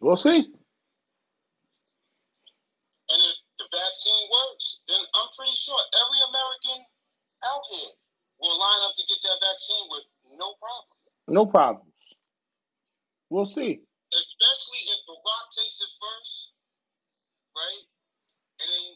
[0.00, 0.44] We'll see.
[3.06, 6.84] And if the vaccine works, then I'm pretty sure every American
[7.44, 7.94] out here
[8.42, 10.96] will line up to get that vaccine with no problem.
[11.26, 11.96] No problems.
[13.30, 13.82] We'll see.
[14.14, 16.54] Especially if Barack takes it first,
[17.56, 17.84] right?
[18.62, 18.86] And then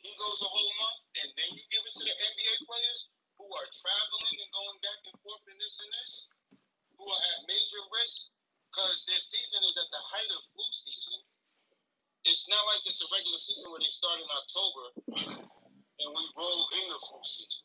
[0.00, 3.46] he goes a whole month, and then you give it to the NBA players who
[3.46, 6.12] are traveling and going back and forth and this and this,
[6.96, 8.30] who are at major risk
[8.70, 11.18] because their season is at the height of flu season.
[12.26, 14.84] It's not like it's a regular season where they start in October
[15.16, 17.64] and we roll into flu season.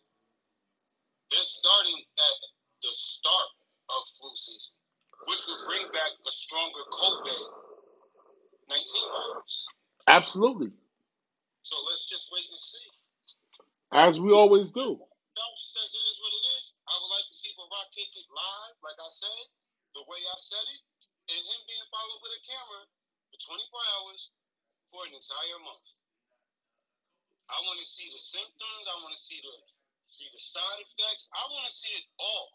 [1.27, 2.37] They're starting at
[2.87, 3.51] the start
[3.91, 4.73] of flu season,
[5.27, 7.41] which would bring back a stronger COVID
[8.71, 8.79] 19
[9.11, 9.55] virus.
[10.07, 10.71] Absolutely.
[11.67, 12.87] So let's just wait and see.
[13.91, 14.95] As we always do.
[14.97, 16.63] Phelps says it is what it is.
[16.87, 19.45] I would like to see Barack take it live, like I said,
[19.99, 20.81] the way I said it,
[21.27, 22.83] and him being followed with a camera
[23.31, 24.21] for 24 hours
[24.93, 25.89] for an entire month.
[27.49, 28.83] I want to see the symptoms.
[28.85, 29.55] I want to see the
[30.05, 31.25] see the side effects.
[31.33, 32.53] I want to see it all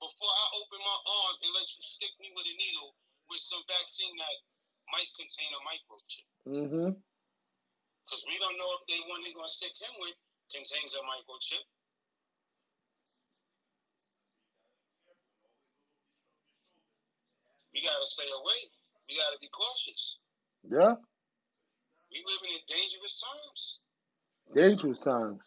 [0.00, 2.96] before I open my arm and let you stick me with a needle
[3.28, 4.36] with some vaccine that
[4.88, 6.26] might contain a microchip.
[6.48, 6.90] Mm-hmm.
[6.96, 10.16] Because we don't know if the one they're going to stick him with
[10.48, 11.62] contains a microchip.
[17.76, 18.60] We got to stay away.
[19.06, 20.18] We got to be cautious.
[20.66, 20.98] Yeah.
[22.10, 23.78] We living in dangerous times.
[24.50, 25.40] Dangerous times.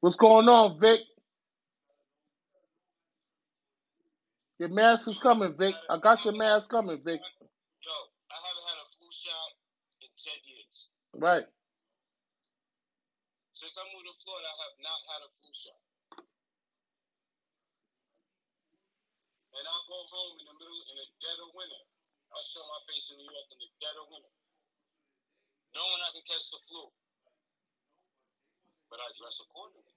[0.00, 1.00] What's going on, Vic?
[4.58, 5.74] Your mask is coming, Vic.
[5.88, 7.22] I got your mask coming, Vic.
[7.22, 7.94] Yo,
[8.34, 9.50] I haven't had a flu shot
[10.02, 10.90] in 10 years.
[11.14, 11.46] Right.
[13.54, 15.78] Since I moved to Florida, I have not had a flu shot.
[19.54, 21.82] And I'll go home in the middle, in the dead of winter.
[22.34, 24.34] I'll show my face in New York in the dead of winter.
[25.78, 26.90] Knowing I can catch the flu.
[28.90, 29.94] But I dress accordingly.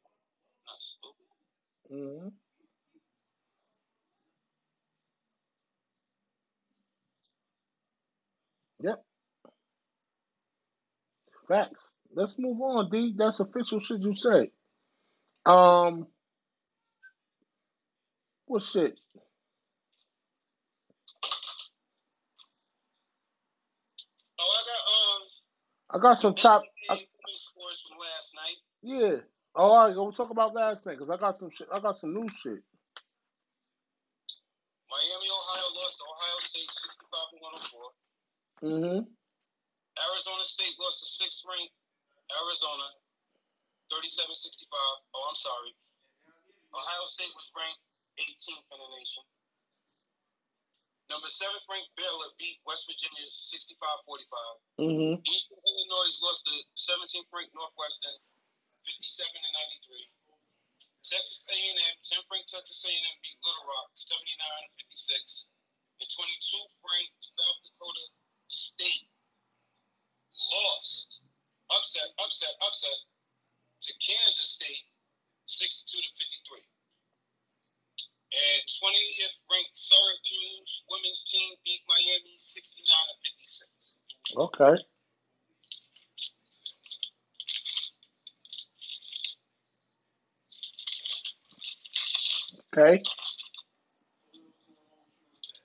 [0.67, 1.25] Not stupid.
[1.91, 2.29] Mm-hmm.
[8.85, 9.03] Yep.
[11.47, 11.89] Facts.
[12.13, 13.15] Let's move on, D.
[13.17, 14.51] That's official shit you say.
[15.47, 16.05] Um
[18.45, 18.99] what shit?
[24.39, 25.21] Oh, I got um
[25.91, 28.57] I got some top I, scores from last night.
[28.81, 29.15] yeah.
[29.53, 31.67] Oh, all right, we'll talk about last night because I got some shit.
[31.67, 32.63] I got some new shit.
[34.87, 37.37] Miami, Ohio lost to Ohio State 65 to
[38.63, 38.71] 104.
[38.71, 39.01] Mm-hmm.
[39.99, 41.75] Arizona State lost to sixth ranked
[42.31, 42.87] Arizona
[43.91, 44.71] 37-65.
[44.71, 45.75] Oh, I'm sorry.
[46.71, 47.83] Ohio State was ranked
[48.23, 49.23] 18th in the nation.
[51.11, 54.31] Number seventh ranked Baylor beat West Virginia 65-45.
[54.79, 55.19] Mm-hmm.
[55.27, 58.15] Eastern Illinois lost to 17th ranked Northwestern
[58.87, 60.07] 57 and 93.
[61.03, 65.51] Texas A&M, 10th ranked Texas A&M beat Little Rock 79 and 56.
[65.99, 68.05] And 22th ranked South Dakota
[68.47, 69.11] State
[70.31, 71.11] lost,
[71.75, 72.99] upset, upset, upset
[73.83, 74.87] to Kansas State
[75.51, 76.11] 62 to
[76.55, 76.70] 53.
[78.31, 83.97] And 20th ranked Syracuse women's team beat Miami 69 to 56.
[84.37, 84.75] Okay.
[92.71, 93.03] Okay.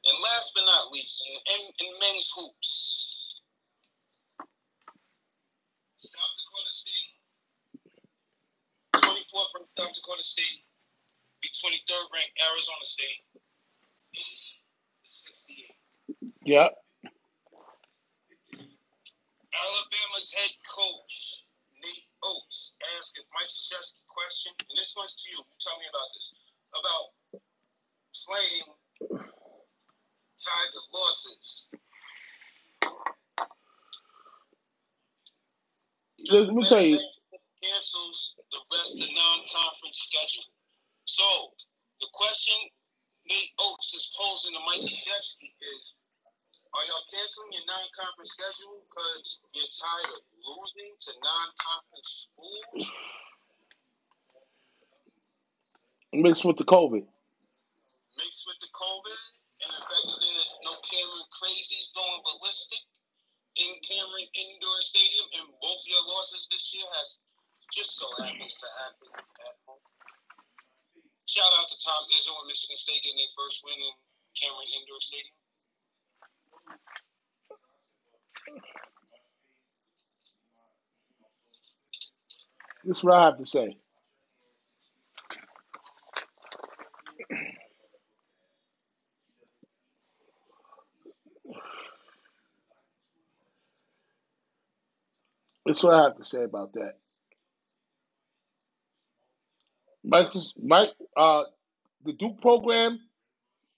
[0.07, 3.39] And last but not least, in, in, in men's hoops,
[6.03, 7.15] South Dakota State,
[9.07, 10.66] 24th ranked South Dakota State,
[11.63, 13.23] 23rd ranked Arizona State,
[15.05, 15.77] 68.
[16.45, 16.71] Yep.
[19.57, 21.45] Alabama's head coach,
[21.81, 25.41] Nate Oats, asked if Mike Krzyzewski question, and this one's to you.
[25.41, 26.33] You tell me about this.
[26.77, 27.07] About
[28.27, 28.69] playing
[30.47, 31.67] tied to losses.
[36.31, 36.99] Let me tell you.
[37.63, 40.45] Cancels the rest of the non-conference schedule.
[41.07, 41.55] So
[42.01, 42.59] the question
[43.27, 45.95] Nate Oats is posing to Mike Krzyzewski is,
[46.75, 52.93] are y'all canceling your non-conference schedule because you're tired of losing to non-conference schools?
[56.13, 57.03] Mixed with the COVID.
[58.17, 59.21] mixed with the COVID
[59.65, 62.85] and the fact that there's no Cameron crazies going ballistic
[63.57, 67.19] in Cameron Indoor Stadium, and both your losses this year has
[67.73, 69.81] just so happens to happen at home.
[71.27, 73.95] Shout out to Tom Izzo and Michigan State getting their first win in
[74.41, 75.35] Cameron Indoor Stadium.
[82.85, 83.77] This is what I have to say.
[95.67, 96.99] That's what I have to say about that.
[100.07, 100.29] Mike,
[100.63, 101.43] Mike, uh,
[102.05, 103.01] the Duke program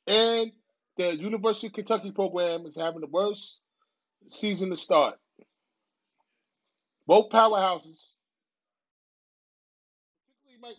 [0.06, 0.52] and
[0.98, 3.60] the University of Kentucky program is having the worst
[4.26, 5.14] season to start.
[7.06, 8.12] Both powerhouses,
[10.60, 10.76] Mike,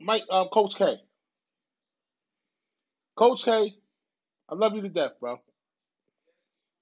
[0.00, 0.96] Mike, um, Coach K.
[3.16, 3.74] Coach K,
[4.50, 5.40] I love you to death, bro.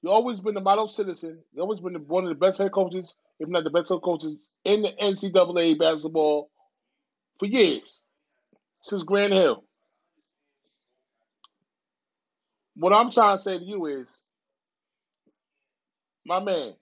[0.03, 1.39] You've always been a model citizen.
[1.53, 4.49] You've always been one of the best head coaches, if not the best head coaches
[4.65, 6.51] in the NCAA basketball
[7.43, 8.01] for years
[8.83, 9.65] since Grant Hill.
[12.77, 14.23] What I'm trying to say to you is,
[16.25, 16.75] my man,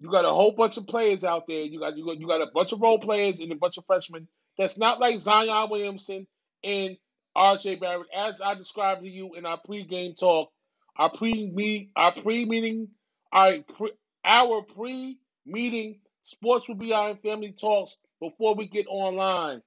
[0.00, 1.64] you got a whole bunch of players out there.
[1.64, 3.84] You got you got you got a bunch of role players and a bunch of
[3.84, 4.26] freshmen.
[4.56, 6.26] That's not like Zion Williamson
[6.62, 6.96] and
[7.36, 7.76] R.J.
[7.76, 10.50] Barrett, as I described to you in our pre-game talk,
[10.96, 12.88] our pre-meet, our pre-meeting,
[13.32, 13.90] our pre,
[14.24, 19.60] our pre-meeting sports will be our family talks before we get online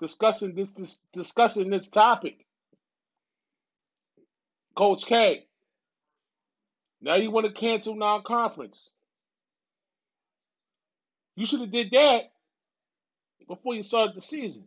[0.00, 2.44] discussing this, this discussing this topic.
[4.74, 5.46] Coach K.
[7.00, 8.90] Now you want to cancel non-conference.
[11.36, 12.32] You should have did that
[13.46, 14.64] before you started the season.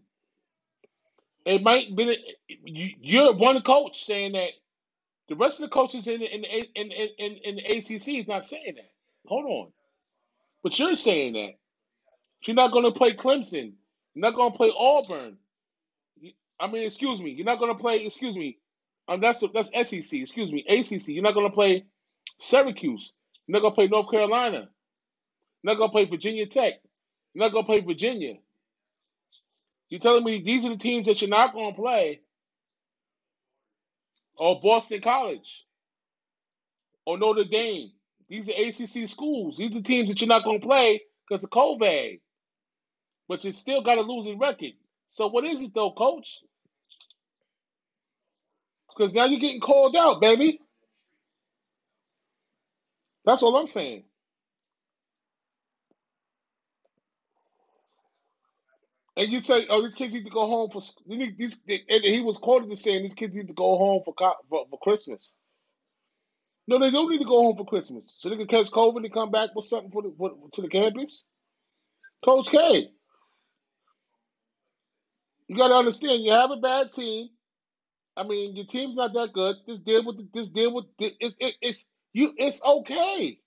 [1.45, 4.51] It might be you're one coach saying that.
[5.29, 8.27] The rest of the coaches in the, in the, in, in, in the ACC is
[8.27, 8.91] not saying that.
[9.27, 9.67] Hold on,
[10.63, 11.53] but you're saying that
[12.47, 13.73] you're not going to play Clemson.
[14.13, 15.37] You're not going to play Auburn.
[16.59, 17.31] I mean, excuse me.
[17.31, 18.05] You're not going to play.
[18.05, 18.57] Excuse me.
[19.07, 20.19] Um, that's that's SEC.
[20.19, 21.09] Excuse me, ACC.
[21.09, 21.85] You're not going to play
[22.39, 23.13] Syracuse.
[23.47, 24.69] You're not going to play North Carolina.
[25.63, 26.73] You're not going to play Virginia Tech.
[27.33, 28.35] You're not going to play Virginia.
[29.89, 32.21] You're telling me these are the teams that you're not going to play,
[34.37, 35.65] or Boston College,
[37.05, 37.91] or Notre Dame.
[38.29, 39.57] These are ACC schools.
[39.57, 42.21] These are teams that you're not going to play because of COVID.
[43.27, 44.73] But you still got a losing record.
[45.07, 46.41] So what is it though, coach?
[48.89, 50.59] Because now you're getting called out, baby.
[53.25, 54.03] That's all I'm saying.
[59.17, 62.37] And you say, "Oh, these kids need to go home for." These, and he was
[62.37, 64.13] quoted as saying, "These kids need to go home for
[64.49, 65.33] for, for Christmas."
[66.67, 69.13] No, they don't need to go home for Christmas, so they can catch COVID and
[69.13, 71.25] come back with something for, the, for to the campus.
[72.23, 72.91] Coach K,
[75.51, 77.27] you got to understand, you have a bad team.
[78.15, 79.57] I mean, your team's not that good.
[79.67, 80.49] This deal with this.
[80.49, 82.33] Deal with it, it, it's you.
[82.37, 83.37] It's okay.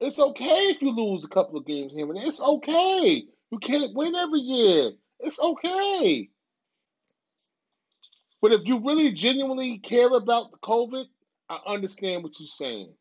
[0.00, 2.26] It's okay if you lose a couple of games here and there.
[2.26, 3.24] It's okay.
[3.52, 4.90] You can't win every year.
[5.20, 6.30] It's okay.
[8.42, 11.04] But if you really genuinely care about the COVID,
[11.48, 12.92] I understand what you're saying.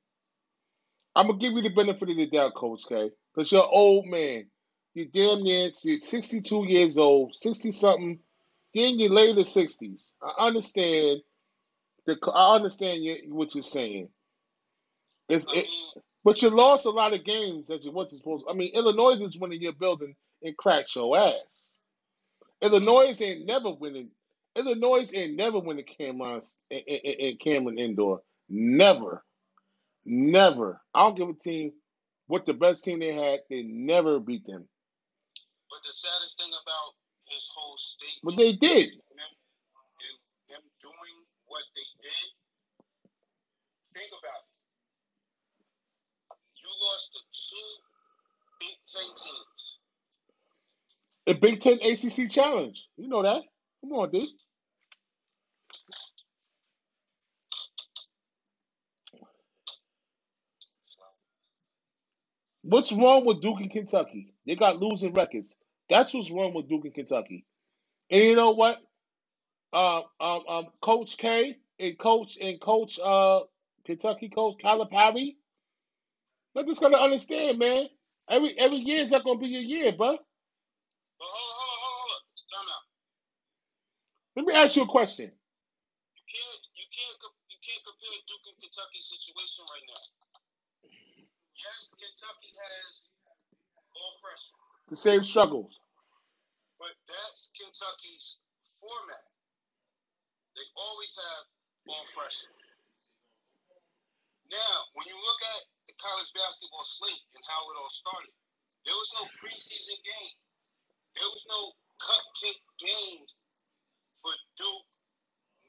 [1.15, 4.05] I'm gonna give you the benefit of the doubt, Coach K, because you're an old
[4.05, 4.45] man.
[4.95, 8.19] You're damn near 62 years old, 60 something.
[8.71, 10.13] You're in your later 60s.
[10.23, 11.19] I understand
[12.05, 12.17] the.
[12.33, 14.07] I understand you, what you're saying.
[15.27, 15.67] It's, it,
[16.23, 18.45] but you lost a lot of games that you wasn't supposed.
[18.45, 18.51] To.
[18.51, 21.75] I mean, Illinois is winning your building and cracked your ass.
[22.61, 24.11] Illinois ain't never winning.
[24.55, 26.39] Illinois ain't never winning Cameron
[26.69, 28.21] in, in Cameron Indoor.
[28.47, 29.25] Never,
[30.05, 30.81] never.
[30.93, 31.73] I don't give a team
[32.27, 33.41] what the best team they had.
[33.49, 34.69] They never beat them.
[35.71, 36.91] But the saddest thing about
[37.29, 38.91] his whole statement, but they did.
[39.15, 39.33] Them,
[40.49, 42.27] them doing what they did.
[43.95, 44.49] Think about it
[46.63, 47.69] You lost the two
[48.59, 49.77] Big Ten teams.
[51.27, 52.87] A Big Ten ACC challenge.
[52.97, 53.43] You know that.
[53.81, 54.29] Come on, D.
[62.65, 64.33] What's wrong with Duke and Kentucky?
[64.47, 65.57] They got losing records.
[65.89, 67.45] That's what's wrong with Duke and Kentucky.
[68.11, 68.79] And you know what?
[69.73, 73.41] Uh, um, um, Coach K and Coach and Coach uh,
[73.85, 75.35] Kentucky Coach Calipari
[76.55, 77.87] let this gonna understand, man.
[78.29, 80.07] Every every year is not gonna be your year, bro.
[80.07, 80.19] Hold on,
[81.19, 81.31] hold
[81.79, 82.83] on, hold on.
[84.37, 85.31] Let me ask you a question.
[85.31, 87.17] You can't, you can't,
[87.49, 90.05] you can't compare Duke and Kentucky situation right now.
[91.57, 92.91] Yes, Kentucky has.
[94.89, 95.79] The same struggles.
[96.77, 98.37] But that's Kentucky's
[98.79, 99.25] format.
[100.53, 101.43] They always have
[101.89, 102.53] all freshmen.
[104.51, 108.33] Now, when you look at the college basketball slate and how it all started.
[108.83, 110.35] There was no preseason game.
[111.15, 111.61] There was no
[112.01, 113.31] cupcake games
[114.21, 114.87] for Duke,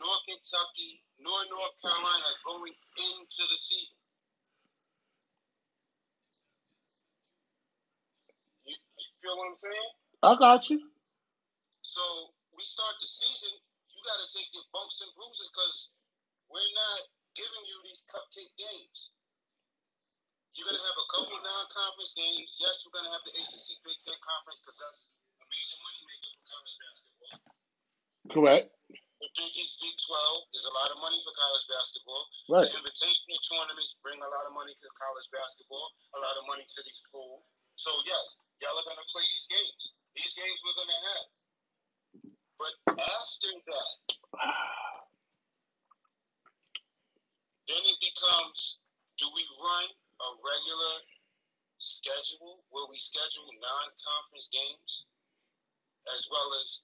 [0.03, 4.01] nor Kentucky, nor North Carolina going into the season.
[8.67, 9.91] You, you feel what I'm saying?
[10.23, 10.79] I got you.
[11.83, 13.59] So we start the season,
[13.91, 15.91] you got to take your bumps and bruises because
[16.47, 17.01] we're not
[17.35, 19.11] giving you these cupcake games.
[20.55, 22.55] You're going to have a couple non-conference games.
[22.63, 25.03] Yes, we're going to have the ACC Big Ten Conference because that's
[25.43, 27.37] a major money maker for college basketball.
[28.31, 28.67] Correct.
[29.21, 32.23] The Big East, Big 12 is a lot of money for college basketball.
[32.49, 32.69] Right.
[32.73, 36.65] The invitational tournaments bring a lot of money to college basketball, a lot of money
[36.65, 37.45] to these schools.
[37.77, 39.83] So yes, y'all are gonna play these games.
[40.17, 41.27] These games we're gonna have.
[42.57, 43.99] But after that,
[47.69, 48.81] then it becomes
[49.21, 50.97] do we run a regular
[51.79, 55.05] schedule where we schedule non conference games
[56.17, 56.81] as well as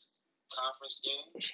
[0.53, 1.45] conference games?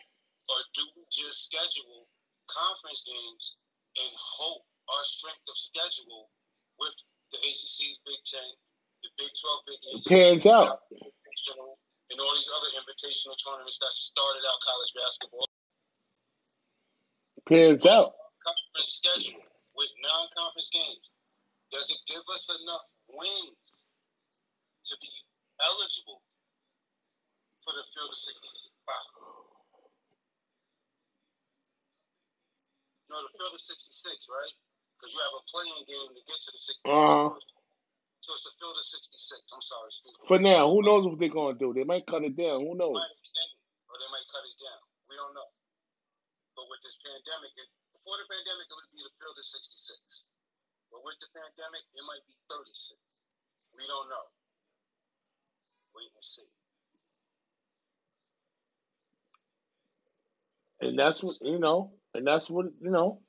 [0.51, 2.11] Or do we just schedule
[2.51, 3.55] conference games
[4.03, 6.31] and hope our strength of schedule
[6.81, 6.95] with
[7.31, 8.49] the ACC, Big Ten,
[9.03, 10.83] the Big 12, Big Eight, pans out.
[10.93, 15.47] and all these other invitational tournaments that started out college basketball.
[17.49, 18.13] Pans out.
[18.45, 19.41] Conference schedule
[19.77, 21.07] with non-conference games.
[21.71, 23.61] Does it give us enough wins
[24.89, 25.11] to be
[25.61, 26.21] eligible
[27.65, 28.73] for the field of 65?
[33.09, 34.55] No, the field of 66, right?
[34.97, 36.93] Because you have a playing game to get to the 65.
[36.93, 37.31] Uh-huh.
[38.21, 39.55] So it's the field of 66.
[39.55, 40.27] I'm sorry, excuse me.
[40.27, 41.73] For now, who knows what they're gonna do?
[41.73, 42.67] They might cut it down.
[42.67, 42.99] Who knows?
[42.99, 44.81] might extend it, or they might cut it down.
[45.09, 45.51] We don't know.
[46.59, 50.27] But with this pandemic, it, before the pandemic, it would be the field of 66.
[50.91, 52.99] But with the pandemic, it might be 36.
[53.79, 54.27] We don't know.
[55.95, 56.51] Wait and see.
[60.81, 61.95] And that's what you know.
[62.15, 63.23] And that's what you know.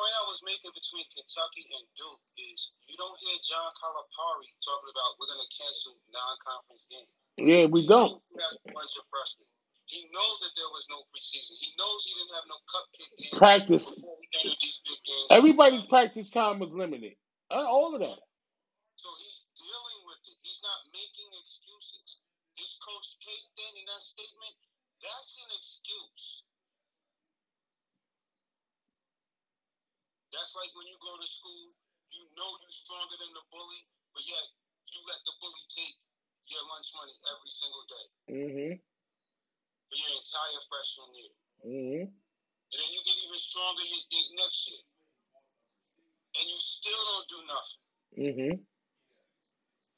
[0.00, 4.88] Point I was making between Kentucky and Duke is you don't hear John Calipari talking
[4.96, 7.12] about we're going to cancel non-conference games.
[7.36, 8.16] Yeah, we don't.
[8.32, 9.44] He a bunch of freshmen.
[9.92, 11.52] He knows that there was no preseason.
[11.60, 13.92] He knows he didn't have no cupcake game Practice.
[14.00, 15.28] before we entered these big games.
[15.36, 17.20] Everybody's practice time was limited.
[17.52, 18.24] Uh, All of that.
[18.96, 20.36] So he's dealing with it.
[20.40, 22.24] He's not making excuses.
[22.56, 24.56] This Coach K thing in that statement,
[25.04, 26.19] that's an excuse.
[30.32, 31.74] That's like when you go to school,
[32.14, 33.82] you know you're stronger than the bully,
[34.14, 34.46] but yet
[34.94, 35.96] you let the bully take
[36.50, 38.72] your lunch money every single day Mm-hmm.
[39.90, 41.32] for your entire freshman year.
[41.66, 42.04] Mm-hmm.
[42.70, 44.82] And then you get even stronger y- y- next year.
[46.38, 47.80] And you still don't do nothing.
[48.18, 48.54] Mm-hmm.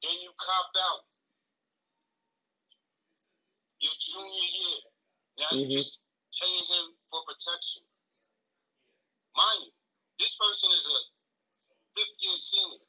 [0.03, 1.03] Then you cop out
[3.81, 4.81] your junior year.
[5.39, 5.59] Now Mhm.
[5.61, 6.01] you're just
[6.41, 7.83] paying him for protection.
[9.37, 9.73] Mind you,
[10.23, 10.99] this person is a
[11.99, 12.87] fifth year senior.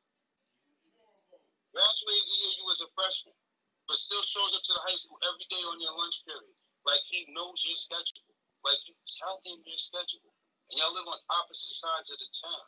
[1.74, 3.34] Graduated the year you was a freshman,
[3.90, 6.54] but still shows up to the high school every day on your lunch period.
[6.86, 8.30] Like he knows your schedule.
[8.62, 10.30] Like you tell him your schedule.
[10.70, 12.66] And y'all live on opposite sides of the town.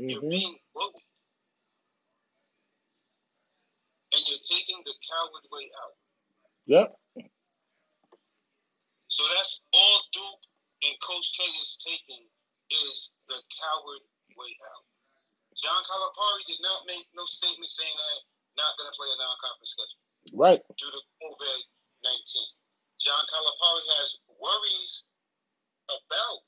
[0.00, 0.32] You're Mhm.
[0.32, 1.06] being bullied.
[4.16, 5.96] And you're taking the coward way out.
[6.64, 6.88] Yep.
[9.12, 10.44] So that's all Duke
[10.88, 12.30] and Coach K is taking
[12.70, 14.02] is the coward
[14.38, 14.84] way out.
[15.58, 18.18] John Calipari did not make no statement saying that
[18.56, 20.00] not going to play a non-conference schedule
[20.36, 20.60] Right.
[20.78, 21.58] due to COVID
[22.06, 22.50] nineteen.
[23.02, 24.08] John Calipari has
[24.40, 25.04] worries
[25.90, 26.38] about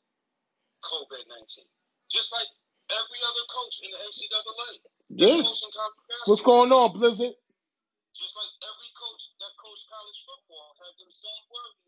[0.87, 1.67] COVID nineteen,
[2.11, 2.47] just like
[2.93, 4.73] every other coach in the NCAA.
[5.13, 5.43] Yeah.
[6.27, 7.35] What's going on, Blizzard?
[8.13, 11.81] Just like every coach that coached college football had them same worries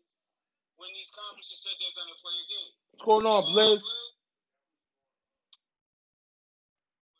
[0.81, 2.73] when these conferences said they're going to play a game.
[2.97, 3.85] What's going on, Blizz?
[3.85, 4.09] When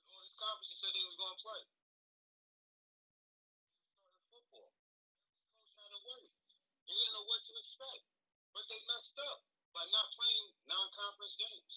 [0.09, 1.61] all these conferences said they was going to play.
[4.25, 4.73] Started football.
[5.61, 6.29] Coach had a worry.
[6.89, 8.01] They didn't know what to expect.
[8.57, 9.39] But they messed up
[9.75, 10.45] by not playing
[10.75, 11.75] non-conference games.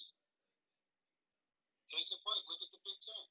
[1.87, 3.27] Case in point, look at the Big Ten.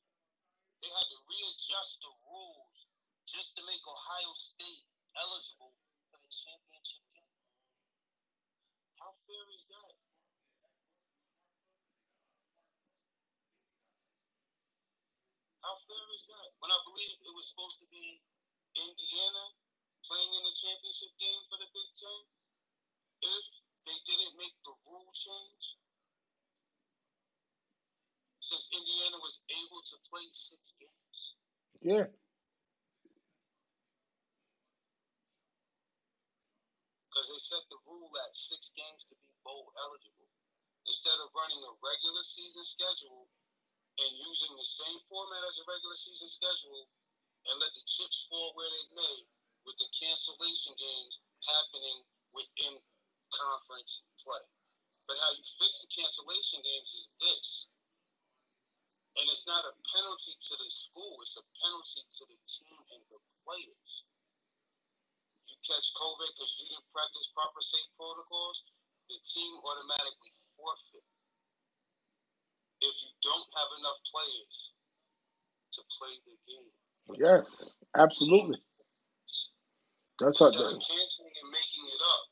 [0.80, 2.78] They had to readjust the rules
[3.28, 4.88] just to make Ohio State
[5.20, 5.76] eligible
[6.08, 7.36] for the championship game.
[8.96, 9.96] How fair is that?
[15.68, 16.48] How fair is that?
[16.64, 18.24] When I believe it was supposed to be
[18.80, 19.46] Indiana
[20.08, 22.22] playing in the championship game for the Big Ten,
[23.20, 23.57] if
[23.88, 25.66] they didn't make the rule change,
[28.44, 31.20] since Indiana was able to play six games.
[31.80, 32.12] Yeah.
[37.18, 40.30] because they set the rule at six games to be bowl eligible.
[40.86, 43.26] Instead of running a regular season schedule
[43.98, 46.86] and using the same format as a regular season schedule
[47.50, 49.16] and let the chips fall where they may
[49.66, 51.98] with the cancellation games happening
[52.38, 52.78] within
[53.32, 54.46] conference play.
[55.08, 57.48] But how you fix the cancellation games is this.
[59.18, 63.02] And it's not a penalty to the school, it's a penalty to the team and
[63.10, 64.06] the players
[65.48, 68.68] you catch COVID because you didn't practice proper safe protocols,
[69.08, 71.06] the team automatically forfeit.
[72.84, 74.56] If you don't have enough players
[75.74, 76.72] to play the game.
[77.18, 78.62] Yes, absolutely.
[80.20, 80.52] That's how.
[80.52, 82.24] Instead of canceling and making it up,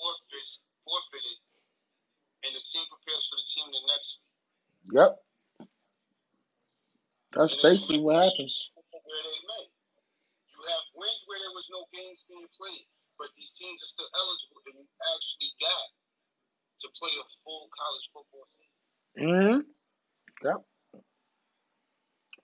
[0.00, 0.48] you forfeit,
[0.88, 1.24] forfeit
[2.44, 4.96] and the team prepares for the team the next week.
[4.96, 5.12] Yep.
[7.36, 8.70] That's And basically what happens.
[9.04, 9.64] where they may.
[10.56, 12.86] You have wins where there was no games being played,
[13.18, 15.86] but these teams are still eligible, and you actually got
[16.84, 18.76] to play a full college football season.
[19.16, 19.60] hmm
[20.44, 20.60] Yep.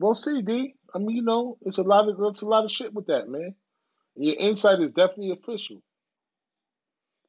[0.01, 0.75] Well, see, D.
[0.95, 3.29] I mean, you know, it's a lot of it's a lot of shit with that,
[3.29, 3.55] man.
[4.17, 5.83] Your insight is definitely official.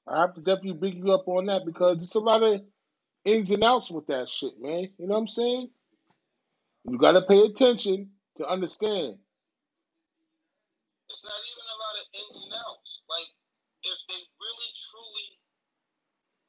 [0.10, 2.62] I have to definitely big you up on that because it's a lot of
[3.26, 4.90] ins and outs with that shit, man.
[4.98, 5.70] You know what I'm saying?
[6.90, 9.18] You got to pay attention to understand.
[11.10, 12.92] It's not even a lot of ins and outs.
[13.10, 13.30] Like,
[13.86, 15.30] if they really truly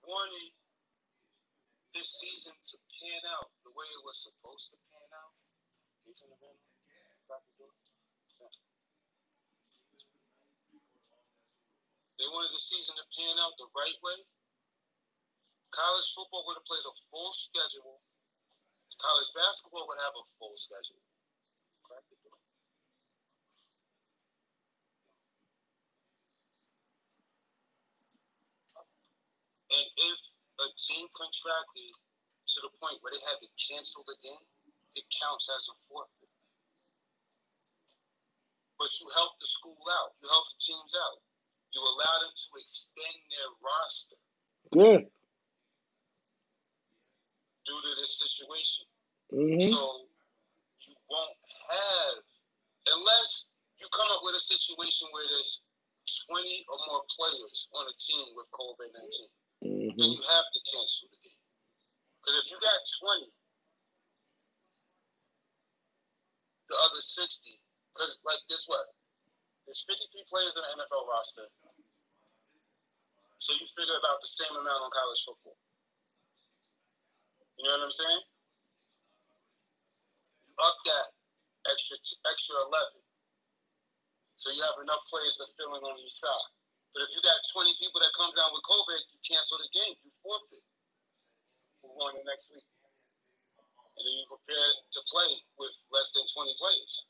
[0.06, 0.50] wanted
[1.94, 5.34] this season to pan out the way it was supposed to pan out,
[6.06, 6.58] he's in the room.
[7.26, 7.74] Stop the door.
[12.18, 14.18] They wanted the season to pan out the right way.
[15.70, 18.02] College football would have played a full schedule.
[18.98, 20.98] College basketball would have a full schedule.
[29.68, 30.18] And if
[30.58, 34.46] a team contracted to the point where they had to cancel the game,
[34.96, 36.32] it counts as a forfeit.
[38.80, 40.16] But you help the school out.
[40.18, 41.27] You help the teams out.
[41.74, 44.18] You allow them to extend their roster
[44.72, 45.02] Good.
[47.68, 48.84] due to this situation.
[49.28, 50.08] hmm So
[50.88, 51.36] you won't
[51.68, 52.24] have,
[52.96, 53.44] unless
[53.80, 55.60] you come up with a situation where there's
[56.32, 59.28] 20 or more players on a team with COVID 19,
[59.60, 61.44] hmm then you have to cancel the game.
[62.24, 62.80] Because if you got
[63.20, 63.28] 20,
[66.68, 67.60] the other 60,
[67.92, 68.88] because like this, what?
[69.68, 70.00] There's 53
[70.32, 71.44] players in the NFL roster.
[73.36, 75.60] So you figure about the same amount on college football.
[77.60, 78.24] You know what I'm saying?
[80.48, 81.08] You up that
[81.68, 82.96] extra extra 11.
[84.40, 86.48] So you have enough players to fill in on each side.
[86.96, 90.00] But if you got 20 people that come down with COVID, you cancel the game.
[90.00, 90.64] You forfeit.
[91.84, 92.64] Move on to next week.
[92.64, 95.28] And then you prepare to play
[95.60, 97.04] with less than 20 players.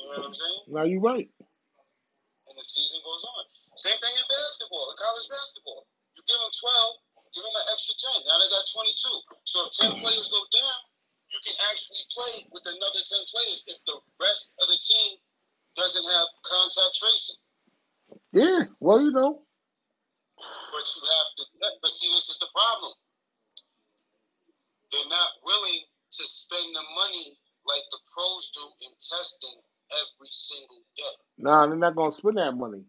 [0.00, 0.60] You know what I'm saying?
[0.72, 1.28] Now you're right.
[1.28, 3.42] and the season goes on.
[3.76, 5.84] Same thing in basketball, in college basketball.
[6.16, 7.94] You give them 12, give them an extra
[8.24, 8.26] 10.
[8.26, 8.96] Now they got 22.
[9.44, 10.02] So if 10 hmm.
[10.02, 10.80] players go down,
[11.30, 15.20] you can actually play with another 10 players if the rest of the team
[15.78, 17.40] doesn't have contact tracing.
[18.34, 18.62] Yeah.
[18.82, 19.46] Well, you know.
[20.40, 21.42] But you have to,
[21.84, 22.96] but see, this is the problem.
[24.90, 25.84] They're not willing
[26.18, 27.38] to spend the money
[27.68, 29.54] like the pros do in testing
[29.92, 31.16] every single day.
[31.38, 32.84] Nah, they're not gonna spend that money.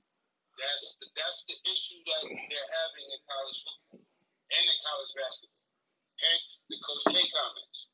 [0.62, 5.66] That's the, that's the issue that they're having in college football and in college basketball.
[6.22, 7.88] Hence the Coach K comments.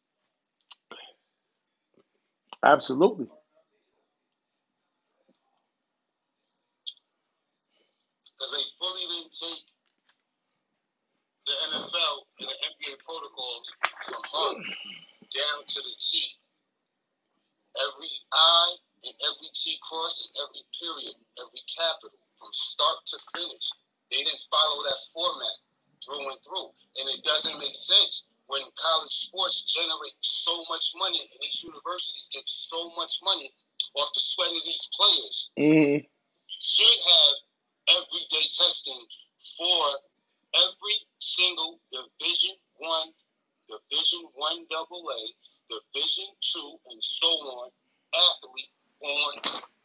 [2.63, 3.27] Absolutely.
[8.35, 9.63] Because they fully didn't take
[11.47, 13.71] the NFL and the NBA protocols
[14.03, 14.57] from heart
[15.31, 16.35] down to the T.
[17.79, 18.75] Every I
[19.07, 23.71] and every T cross and every period, every capital, from start to finish.
[24.11, 25.57] They didn't follow that format
[26.03, 26.69] through and through.
[26.99, 32.31] And it doesn't make sense when college sports generate so much money and these universities
[32.31, 33.51] get so much money
[33.95, 35.35] off the sweat of these players.
[35.59, 36.03] Mm-hmm.
[36.47, 37.35] Should have
[38.03, 39.01] everyday testing
[39.55, 39.83] for
[40.55, 43.11] every single Division One,
[43.67, 45.21] Division One Double A,
[45.67, 47.71] Division Two, and so on
[48.15, 49.33] athlete on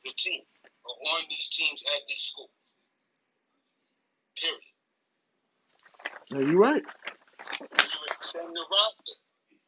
[0.04, 0.42] the team
[0.84, 2.50] or on these teams at these schools.
[4.38, 4.66] Period.
[6.30, 6.82] Yeah, you're right.
[6.82, 9.16] You extend the roster.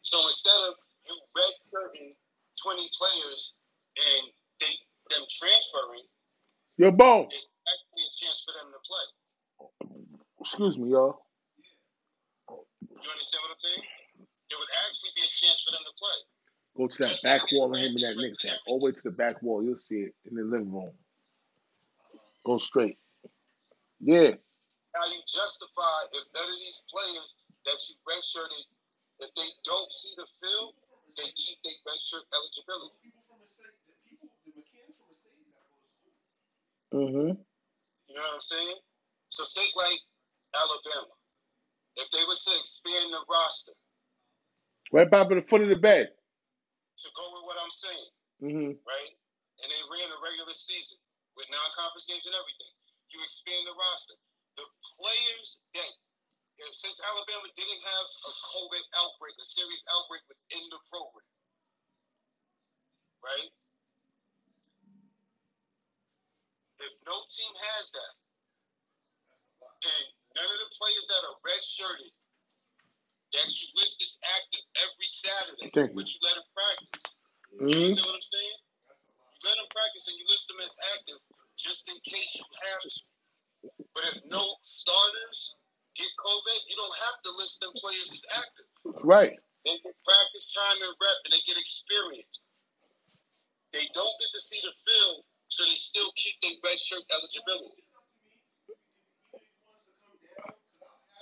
[0.02, 0.74] So instead of
[1.08, 2.14] you redshirting
[2.62, 3.52] 20 players
[3.96, 4.24] and
[4.60, 4.72] they
[5.12, 6.06] them transferring,
[6.76, 7.28] Yo, Bo.
[7.30, 9.06] it's actually a chance for them to play.
[10.40, 11.22] Excuse me, y'all.
[12.50, 13.84] You understand what I'm saying?
[14.50, 16.18] There would actually be a chance for them to play.
[16.76, 18.58] Go to that back wall of him and that Knicks hat.
[18.66, 19.62] All the way to the back wall.
[19.62, 20.90] You'll see it in the living room.
[22.44, 22.98] Go straight.
[24.00, 24.34] Yeah.
[24.94, 27.34] How you justify if none of these players
[27.66, 28.64] that you redshirted,
[29.20, 30.74] if they don't see the field,
[31.16, 33.12] they keep their redshirt eligibility.
[36.92, 37.38] Mm-hmm.
[38.08, 38.76] You know what I'm saying?
[39.30, 39.98] So take like
[40.54, 41.14] Alabama.
[41.96, 43.72] If they was to expand the roster,
[44.92, 46.10] Right by the foot of the bed.
[46.98, 49.12] To go with what I'm saying, hmm right?
[49.62, 50.98] And they ran the regular season
[51.38, 52.72] with non-conference games and everything.
[53.14, 54.18] You expand the roster.
[54.58, 54.66] The
[54.98, 55.92] players that
[56.70, 61.26] since Alabama didn't have a COVID outbreak, a serious outbreak within the program,
[63.22, 63.50] right?
[66.78, 68.14] If no team has that,
[69.84, 70.06] and
[70.38, 72.12] none of the players that are redshirted
[73.34, 77.02] that you list as active every Saturday, Thank but you let them practice.
[77.50, 78.58] You hmm understand what I'm saying?
[79.26, 81.18] You let them practice and you list them as active
[81.58, 83.00] just in case you have to.
[83.94, 85.54] But if no starters
[85.94, 88.68] get COVID, you don't have to list them players as active.
[89.02, 89.34] Right.
[89.64, 92.42] They get practice time and rep and they get experience.
[93.72, 97.82] They don't get to see the field, so they still keep their red shirt eligibility.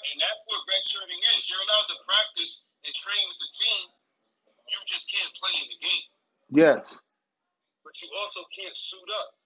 [0.03, 1.47] And that's what redshirting is.
[1.47, 3.85] You're allowed to practice and train with the team.
[4.67, 6.07] You just can't play in the game.
[6.51, 6.99] Yes.
[7.87, 9.39] But you also can't suit up.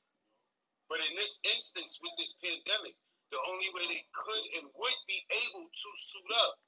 [0.88, 2.94] But in this instance, with this pandemic,
[3.34, 5.18] the only way they could and would be
[5.50, 6.62] able to suit up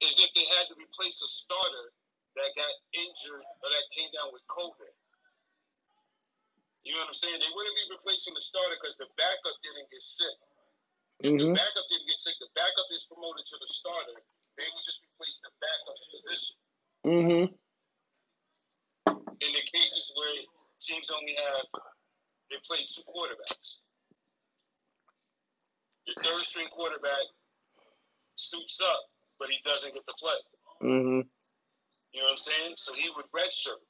[0.00, 1.92] is if they had to replace a starter
[2.36, 4.92] that got injured or that came down with COVID.
[6.84, 7.36] You know what I'm saying?
[7.36, 10.36] They wouldn't be replacing the starter because the backup didn't get sick.
[11.24, 14.20] If the backup didn't get sick, the backup is promoted to the starter.
[14.60, 16.54] They would just replace the backup's position.
[17.04, 17.44] hmm
[19.40, 20.36] In the cases where
[20.80, 21.64] teams only have,
[22.52, 23.80] they play two quarterbacks.
[26.04, 27.26] Your third string quarterback
[28.36, 29.00] suits up,
[29.40, 30.40] but he doesn't get to play.
[30.84, 31.20] hmm
[32.12, 32.72] You know what I'm saying?
[32.76, 33.80] So he would redshirt.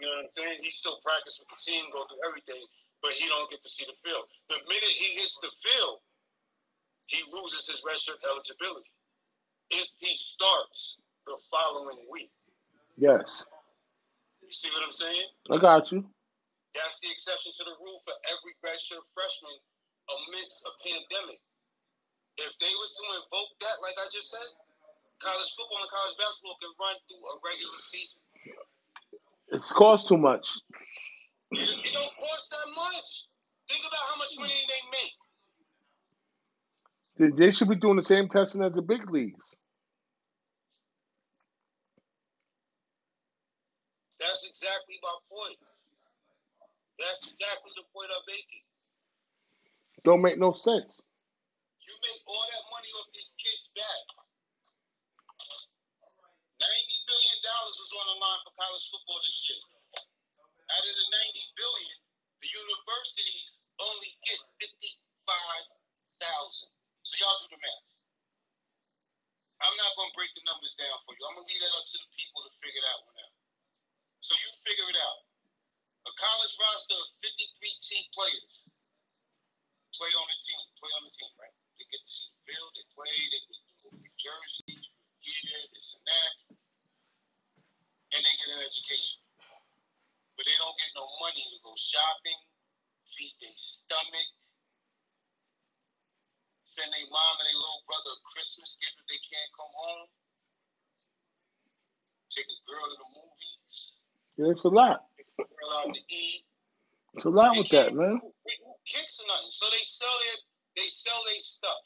[0.00, 0.56] You know what I'm saying?
[0.58, 2.64] He still practice with the team, go through everything,
[3.04, 4.24] but he don't get to see the field.
[4.48, 6.00] The minute he hits the field,
[7.04, 8.88] he loses his redshirt eligibility.
[9.68, 10.96] If he starts
[11.28, 12.32] the following week.
[12.96, 13.44] Yes.
[14.40, 15.28] You see what I'm saying?
[15.52, 16.00] I got you.
[16.72, 19.56] That's the exception to the rule for every redshirt freshman
[20.08, 21.40] amidst a pandemic.
[22.40, 24.48] If they was to invoke that, like I just said,
[25.20, 28.18] college football and college basketball can run through a regular season.
[29.52, 30.48] It's cost too much.
[31.56, 33.26] It, don't cost that much.
[33.70, 35.16] Think about how much money they make.
[37.16, 39.56] They, they should be doing the same testing as the big leagues.
[44.20, 45.58] That's exactly my point.
[46.98, 48.64] That's exactly the point I'm making.
[50.04, 51.04] Don't make no sense.
[51.84, 54.04] You make all that money off these kids back.
[56.56, 59.73] Ninety billion dollars was on the line for college football this year.
[60.74, 61.98] Out of the ninety billion,
[62.42, 65.66] the universities only get fifty-five
[66.18, 66.70] thousand.
[67.06, 67.86] So y'all do the math.
[69.62, 71.22] I'm not gonna break the numbers down for you.
[71.30, 73.34] I'm gonna leave that up to the people to figure that one out.
[74.18, 75.20] So you figure it out.
[76.04, 78.54] A college roster of 53 team players
[79.94, 81.54] play on the team, play on the team, right?
[81.78, 84.86] They get to see the field, they play, they get to new free jerseys,
[85.22, 86.32] gear, this and that,
[88.18, 89.22] and they get an education.
[90.34, 92.40] But they don't get no money to go shopping,
[93.16, 94.30] feed their stomach,
[96.68, 100.06] send their mom and their little brother a Christmas gift if they can't come home,
[102.30, 103.76] take a girl to the movies,
[104.36, 105.04] Yeah, it's a lot.
[105.16, 106.44] take a girl out to eat.
[107.14, 108.20] It's a lot They with that, man.
[108.86, 109.50] kicks or nothing.
[109.50, 110.38] So they sell their
[110.76, 111.82] they sell their stuff.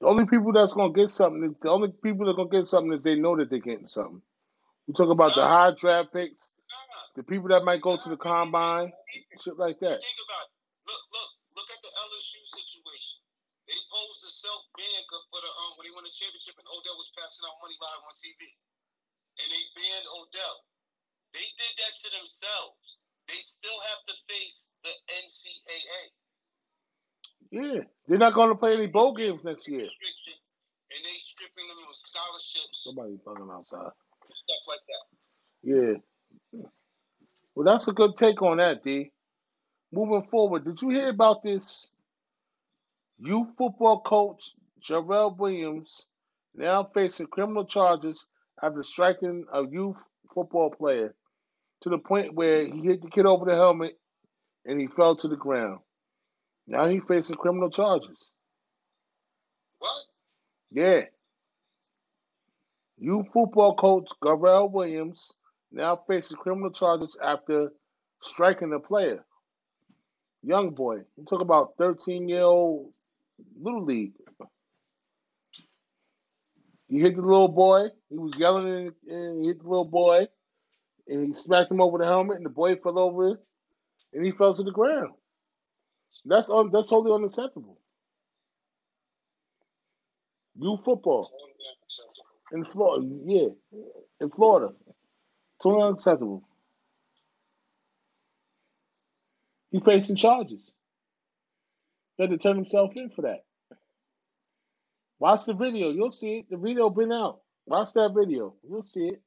[0.00, 2.92] The only people that's gonna get something is the only people that gonna get something
[2.92, 4.22] is they know that they're getting something.
[4.86, 6.50] We talk about the high draft picks,
[7.20, 8.88] the people that might go to the combine,
[9.36, 10.00] shit like that.
[10.00, 10.56] Think about it.
[10.88, 13.20] Look, look, look at the LSU situation.
[13.68, 16.96] They posed a self ban for the um when they won the championship and Odell
[16.96, 18.40] was passing out money live on TV.
[19.36, 20.64] And they banned Odell.
[21.36, 22.80] They did that to themselves.
[23.28, 24.90] They still have to face the
[25.20, 26.02] NCAA
[27.52, 29.84] Yeah, they're not gonna play any bowl games next year.
[29.84, 33.92] and they stripping them of scholarships Somebody bugging outside.
[34.24, 35.04] stuff like that.
[35.62, 35.94] Yeah.
[37.60, 39.12] Well, that's a good take on that, D.
[39.92, 41.90] Moving forward, did you hear about this
[43.18, 46.06] youth football coach, Jarrell Williams,
[46.54, 48.26] now facing criminal charges
[48.62, 49.98] after striking a youth
[50.32, 51.14] football player
[51.82, 53.98] to the point where he hit the kid over the helmet
[54.64, 55.80] and he fell to the ground.
[56.66, 58.30] Now he's facing criminal charges.
[59.80, 60.02] What?
[60.70, 61.02] Yeah.
[62.96, 65.36] Youth football coach Garrell Williams
[65.72, 67.72] now faces criminal charges after
[68.20, 69.24] striking a player.
[70.42, 70.98] Young boy.
[71.16, 72.92] You talk about 13 year old
[73.60, 74.12] little league.
[76.88, 77.86] He hit the little boy.
[78.08, 80.26] He was yelling and, he hit the little boy,
[81.06, 83.40] and he smacked him over the helmet, and the boy fell over,
[84.12, 85.12] and he fell to the ground.
[86.24, 87.78] That's un, that's totally unacceptable.
[90.56, 91.30] Youth football
[92.52, 93.48] in Florida, yeah,
[94.20, 94.74] in Florida,
[95.62, 96.44] totally unacceptable.
[99.70, 100.76] He facing charges.
[102.16, 103.44] He had to turn himself in for that.
[105.18, 105.90] Watch the video.
[105.90, 106.50] You'll see it.
[106.50, 107.40] The video been out.
[107.66, 108.54] Watch that video.
[108.68, 109.22] You'll see it.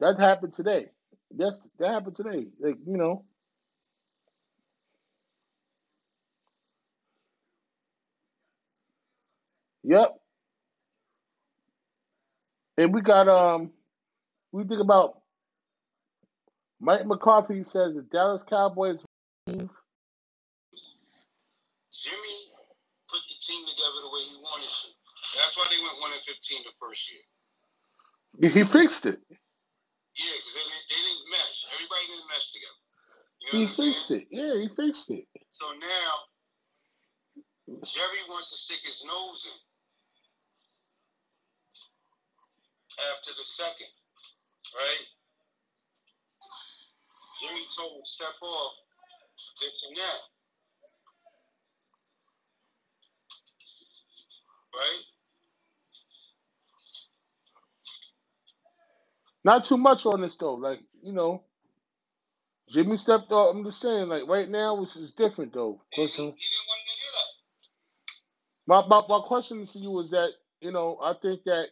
[0.00, 0.86] That happened today.
[1.36, 2.48] Yes, that happened today.
[2.60, 3.24] Like, you know.
[9.84, 10.14] Yep.
[12.78, 13.73] And we got um
[14.54, 15.18] we think about
[16.80, 19.04] Mike McCarthy says the Dallas Cowboys
[19.48, 19.68] Jimmy
[23.10, 24.88] put the team together the way he wanted to.
[25.38, 27.22] That's why they went one and fifteen the first year.
[28.52, 29.18] he fixed it.
[30.14, 31.66] Yeah, because they, didn't- they didn't mesh.
[31.74, 32.80] Everybody didn't mesh together.
[33.42, 33.92] You know He what I'm saying?
[33.92, 34.24] fixed it.
[34.30, 35.24] Yeah, he fixed it.
[35.48, 36.10] So now
[37.82, 39.58] Jerry wants to stick his nose in
[43.14, 43.90] after the second,
[44.76, 45.06] right?
[47.40, 48.72] Jimmy told him step off
[49.60, 50.20] this and that.
[54.74, 55.02] Right?
[59.44, 60.54] Not too much on this though.
[60.54, 61.44] Like, you know,
[62.70, 63.54] Jimmy stepped up.
[63.54, 65.82] I'm just saying, like right now, this is different though.
[65.96, 67.26] And he, he 'Cause, didn't want to hear that.
[68.66, 71.68] My, my my question to you is that you know I think that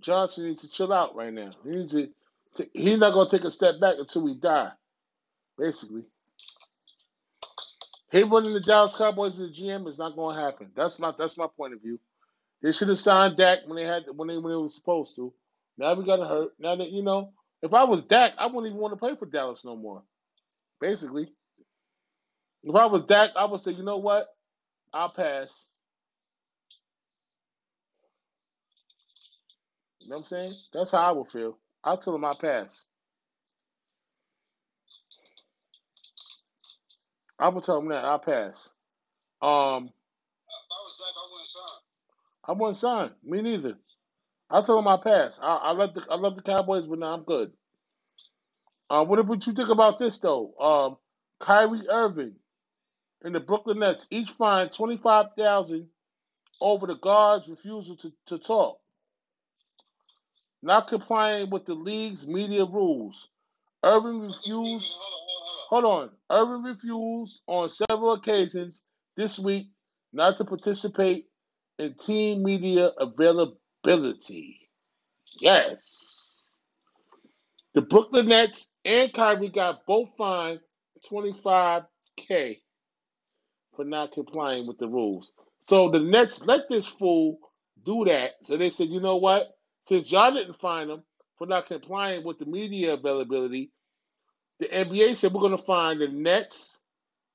[0.00, 1.50] Johnson needs to chill out right now.
[1.64, 2.08] He needs to.
[2.72, 4.70] He's not gonna take a step back until we die.
[5.58, 6.04] Basically,
[8.10, 10.70] him running the Dallas Cowboys as the GM is not gonna happen.
[10.74, 11.98] That's my that's my point of view.
[12.62, 15.32] They should have signed Dak when they had when they when they were supposed to.
[15.76, 16.50] Now we got to hurt.
[16.58, 17.32] Now that you know,
[17.62, 20.02] if I was Dak, I wouldn't even want to play for Dallas no more.
[20.80, 21.28] Basically,
[22.64, 24.26] if I was Dak, I would say, you know what,
[24.92, 25.66] I'll pass.
[30.08, 30.52] You know what I'm saying?
[30.72, 31.58] That's how I would feel.
[31.84, 32.86] I'll tell them I pass.
[37.38, 38.70] I would tell them that I'll pass.
[39.42, 39.74] Um, I
[41.12, 41.78] I wouldn't sign.
[42.42, 43.10] I wouldn't sign.
[43.22, 43.74] Me neither.
[44.48, 45.40] I'll tell them I pass.
[45.42, 47.52] I, I love the I love the Cowboys, but now I'm good.
[48.88, 50.54] Uh, what would you think about this though?
[50.58, 50.96] Um,
[51.38, 52.36] Kyrie Irving
[53.22, 55.88] and the Brooklyn Nets each fined twenty five thousand
[56.62, 58.80] over the guard's refusal to, to talk,
[60.62, 63.28] not complying with the league's media rules.
[63.84, 64.92] Irving refused.
[65.68, 66.10] Hold on.
[66.30, 68.82] Irving refused on several occasions
[69.16, 69.68] this week
[70.12, 71.26] not to participate
[71.78, 74.68] in team media availability.
[75.40, 76.50] Yes.
[77.74, 80.60] The Brooklyn Nets and Kyrie got both fined
[81.10, 82.58] 25K
[83.76, 85.32] for not complying with the rules.
[85.60, 87.38] So the Nets let this fool
[87.84, 88.32] do that.
[88.42, 89.48] So they said, you know what?
[89.88, 91.02] Since y'all didn't find him
[91.38, 93.72] for not complying with the media availability,
[94.60, 96.78] the NBA said we're going to find the Nets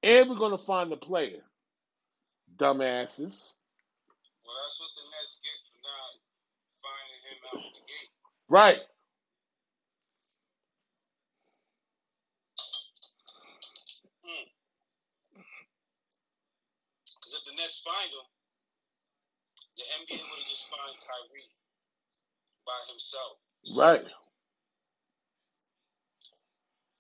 [0.04, 1.42] and we're going to find the player.
[2.56, 3.58] Dumbasses.
[4.46, 6.14] Well, that's what the Nets get for not
[6.86, 8.10] finding him out the gate.
[8.48, 8.82] Right.
[14.22, 14.46] Hmm.
[17.18, 18.28] Because if the Nets find him,
[19.76, 21.50] the NBA would have just fined Kyrie
[22.66, 23.40] by himself.
[23.76, 24.06] Right.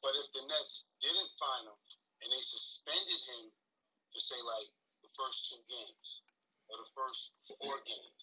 [0.04, 1.80] But if the Nets didn't find him
[2.24, 3.44] and they suspended him
[4.12, 4.70] for say like
[5.04, 6.24] the first two games
[6.68, 8.22] or the first four games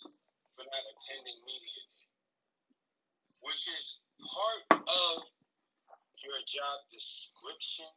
[0.56, 2.08] for not attending media day,
[3.40, 5.14] which is part of
[6.20, 7.88] your job description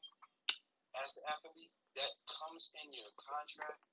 [1.04, 3.84] as the athlete that comes in your contract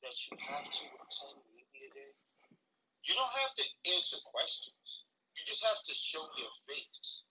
[0.00, 2.12] that you have to attend media day.
[3.04, 3.64] You don't have to
[3.96, 5.04] answer questions.
[5.36, 7.24] You just have to show your face.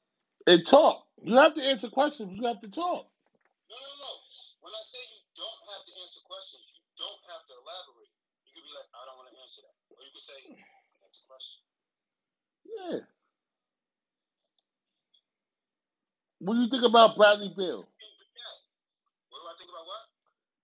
[0.48, 1.06] And talk.
[1.22, 2.34] You have to answer questions.
[2.34, 3.06] You have to talk.
[3.70, 4.12] No, no, no.
[4.62, 8.12] When I say you don't have to answer questions, you don't have to elaborate.
[8.46, 9.76] You could be like, I don't want to answer that.
[9.94, 10.40] Or you could say,
[11.06, 11.62] next question.
[12.66, 13.06] Yeah.
[16.40, 17.78] What do you think about Bradley Beal?
[17.78, 20.04] What do I think about what?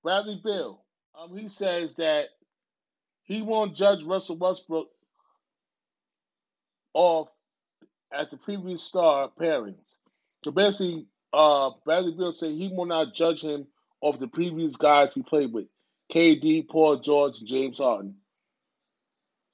[0.02, 0.82] Bradley Beal.
[1.14, 2.30] Um, he says that
[3.24, 4.90] he won't judge Russell Westbrook
[6.96, 7.32] off
[8.12, 9.98] as the previous star pairings.
[10.44, 13.68] So basically, uh, Bradley Beal said he will not judge him
[14.02, 15.66] off the previous guys he played with,
[16.12, 18.16] KD, Paul George, James Harden.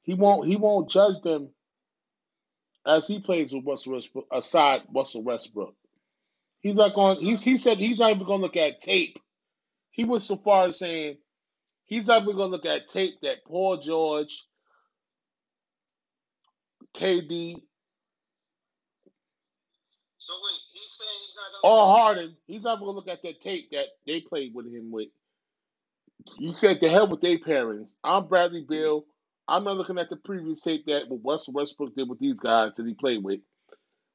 [0.04, 1.50] He won't he won't judge them
[2.86, 5.76] as he plays with Russell Westbrook aside Russell Westbrook.
[6.60, 7.18] He's not going.
[7.18, 9.18] He's he said he's not even going to look at tape.
[9.92, 11.18] He went so far as saying
[11.86, 14.46] he's not even going to look at tape that Paul George,
[16.96, 17.56] KD,
[20.18, 21.74] So wait, he's saying he's not gonna.
[21.76, 22.38] or Harden.
[22.48, 25.10] He's not going to look at that tape that they played with him with.
[26.38, 27.96] He said to hell with their parents.
[28.04, 29.06] I'm Bradley Beal.
[29.48, 32.74] I'm not looking at the previous tape that what Russell Westbrook did with these guys
[32.76, 33.40] that he played with.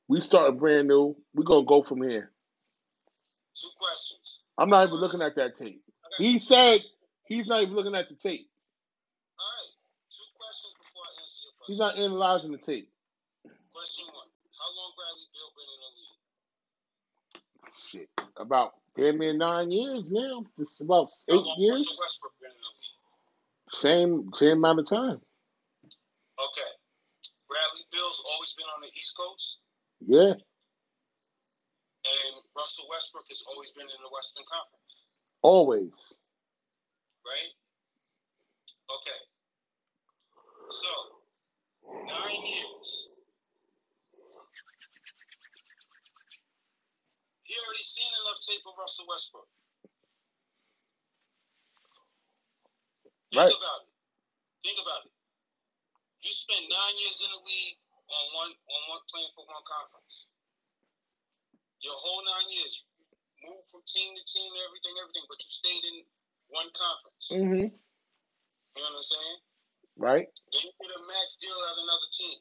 [0.09, 1.17] We starting brand new.
[1.35, 2.31] We're gonna go from here.
[3.55, 4.41] Two questions.
[4.59, 5.83] I'm not even looking at that tape.
[6.19, 6.81] He said
[7.27, 8.49] he's not even looking at the tape.
[9.39, 9.73] All right.
[10.11, 11.56] Two questions before I answer your question.
[11.67, 12.89] He's not analyzing the tape.
[13.73, 16.21] Question one: How long Bradley Beal been in the league?
[17.75, 20.45] Shit, about damn near nine years now.
[20.59, 21.99] Just about How eight long years.
[22.01, 23.73] Westbrook been in the league?
[23.73, 25.21] Same same amount of time.
[26.39, 26.71] Okay.
[27.49, 29.59] Bradley Beal's always been on the East Coast,
[30.07, 30.43] Yeah, and
[32.57, 35.05] Russell Westbrook has always been in the Western Conference,
[35.43, 36.21] always.
[37.25, 37.55] right?
[38.99, 39.21] Okay.
[40.71, 41.16] So
[41.87, 42.89] nine years.
[47.47, 49.47] He already seen enough tape of Russell Westbrook.
[53.31, 53.91] Think about it.
[54.67, 55.13] Think about it.
[56.27, 57.79] You spent nine years in the league
[58.11, 60.27] on one on one playing for one conference.
[61.85, 62.83] Your whole nine years,
[63.39, 65.97] you moved from team to team, everything, everything, but you stayed in
[66.51, 67.25] one conference.
[67.31, 67.69] Mm-hmm.
[67.71, 69.39] You know what I'm saying?
[69.97, 70.29] Right.
[70.29, 72.37] Then you get a max deal at another team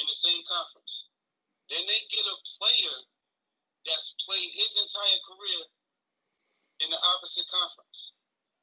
[0.00, 1.12] in the same conference.
[1.68, 2.96] Then they get a player
[3.84, 5.62] that's played his entire career
[6.80, 7.98] in the opposite conference.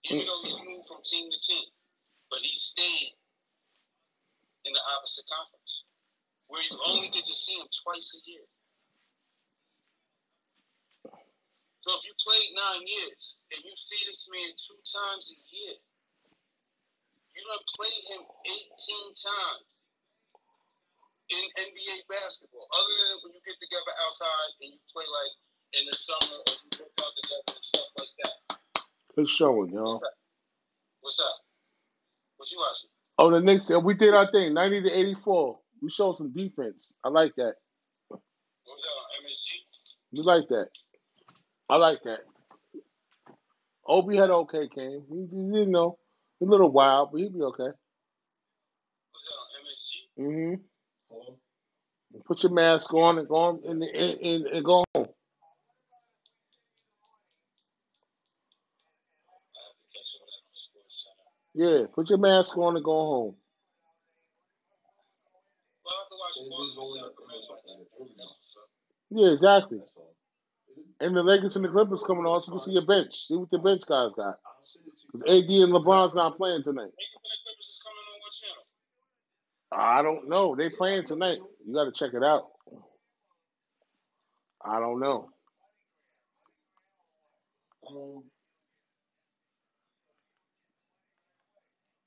[0.09, 0.27] Even mm.
[0.27, 1.69] though he's moved from team to team.
[2.33, 3.13] But he stayed
[4.65, 5.85] in the opposite conference.
[6.49, 8.45] Where you only get to see him twice a year.
[11.83, 15.75] So if you played nine years and you see this man two times a year,
[17.35, 19.67] you done played him 18 times
[21.33, 22.67] in NBA basketball.
[22.73, 25.33] Other than when you get together outside and you play like
[25.81, 28.35] in the summer or you work out together and stuff like that.
[29.15, 30.01] Good showing, y'all.
[31.01, 31.37] What's up?
[32.37, 32.89] What you watching?
[33.17, 33.69] Oh, the Knicks.
[33.71, 34.53] uh, We did our thing.
[34.53, 35.59] Ninety to eighty-four.
[35.81, 36.93] We showed some defense.
[37.03, 37.55] I like that.
[38.09, 38.21] What
[38.67, 39.59] was that MSG?
[40.11, 40.69] You like that?
[41.69, 42.19] I like that.
[43.87, 45.03] Obi had an okay game.
[45.09, 45.71] He, he didn't
[46.43, 47.71] a little wild, but he'll be okay.
[49.63, 50.19] MSG?
[50.19, 50.55] Mm-hmm.
[52.27, 54.85] Put your mask on and go on and, and, and, and go home.
[54.95, 55.13] I have to
[59.89, 61.25] catch all that on Sports Center.
[61.81, 63.35] Yeah, put your mask on and go home.
[65.83, 67.53] Well, I can watch Portland and Sacramento.
[68.17, 68.69] That's what's up.
[69.09, 69.79] Yeah, exactly.
[70.99, 73.15] And the Lakers and the Clippers coming on, so you can see your bench.
[73.27, 74.37] See what the bench guys got.
[75.07, 76.91] Because AD and LeBron's not playing tonight.
[76.93, 78.65] Lakers and the Clippers is coming on what channel?
[79.71, 80.55] I don't know.
[80.55, 81.39] They playing tonight.
[81.65, 82.47] You got to check it out.
[84.65, 85.29] I don't know.
[87.89, 88.23] Um,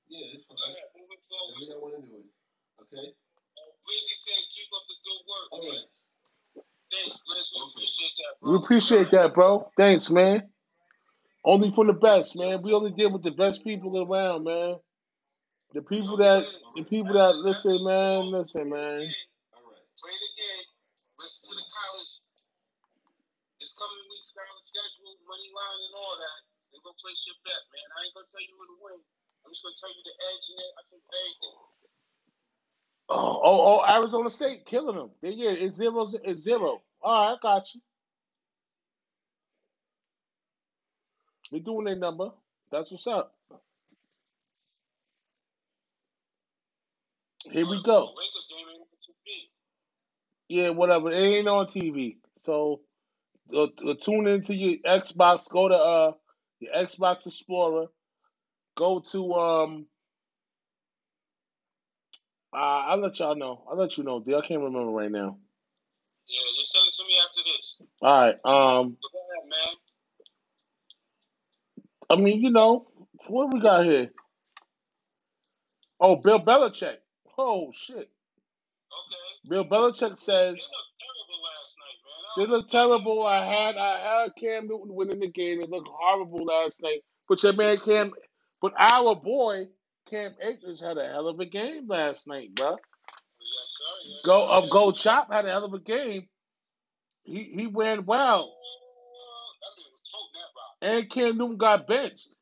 [0.09, 0.57] yeah, it's fine.
[0.73, 1.61] ahead, moving Tell forward.
[1.61, 2.29] me I want to do it.
[2.83, 3.09] Okay?
[3.85, 5.89] Breezy said keep up the good work, All right.
[6.93, 7.49] Thanks, Blizz.
[7.53, 8.51] We appreciate that, bro.
[8.51, 9.71] We appreciate that, bro.
[9.77, 10.43] Thanks, man.
[11.47, 12.61] Only for the best, man.
[12.63, 14.77] We only deal with the best people around, man.
[15.75, 16.43] The people that,
[16.75, 18.33] the people that listen, man.
[18.35, 18.99] Listen, man.
[19.55, 19.87] All right.
[20.03, 20.17] Play.
[21.23, 22.13] Listen to the college.
[23.63, 26.39] This coming week's college schedule, money line, and all that.
[26.75, 27.89] And go place your bet, man.
[27.95, 29.01] I ain't gonna tell you who to win.
[29.47, 30.73] I'm just gonna tell you the edge in it.
[30.77, 31.59] I think everything.
[33.09, 35.11] Oh, oh, oh, Arizona State killing them.
[35.23, 36.83] They, yeah, it's zero, it's zero.
[37.03, 37.81] All right, I got you.
[41.53, 42.31] They doing their number.
[42.71, 43.35] That's what's up.
[47.51, 48.13] Here we go.
[48.17, 49.49] Lakers game ain't on TV.
[50.49, 51.11] Yeah, whatever.
[51.11, 52.17] It ain't on TV.
[52.45, 52.81] So
[53.55, 55.51] uh, uh, tune into your Xbox.
[55.51, 56.13] Go to uh
[56.61, 57.87] your Xbox Explorer.
[58.77, 59.87] Go to um.
[62.53, 63.65] Uh, I'll let y'all know.
[63.71, 64.21] I'll let you know.
[64.21, 64.35] dude.
[64.35, 65.39] I can't remember right now.
[66.27, 67.81] Yeah, just send it to me after this.
[68.03, 68.35] All right.
[68.81, 68.97] Um.
[69.01, 69.77] Go ahead, man.
[72.11, 72.87] I mean, you know,
[73.29, 74.11] what we got here?
[76.01, 76.97] Oh, Bill Belichick.
[77.39, 78.11] Oh shit.
[78.93, 79.29] Okay.
[79.49, 82.25] Bill Belichick They says looked terrible last night, man.
[82.31, 83.27] I they don't look terrible.
[83.27, 85.63] I had I had Cam Newton winning the game.
[85.63, 87.03] It looked horrible last night.
[87.29, 88.13] But your man Cam,
[88.63, 89.67] but our boy
[90.11, 92.77] Cam Akers had a hell of a game last night, bro.
[93.41, 93.97] Yes, sir.
[94.09, 94.47] Yes, Go sir.
[94.47, 96.29] up, Go Chop had a hell of a game.
[97.25, 98.55] He he went well,
[100.87, 102.37] and Cam Newton got benched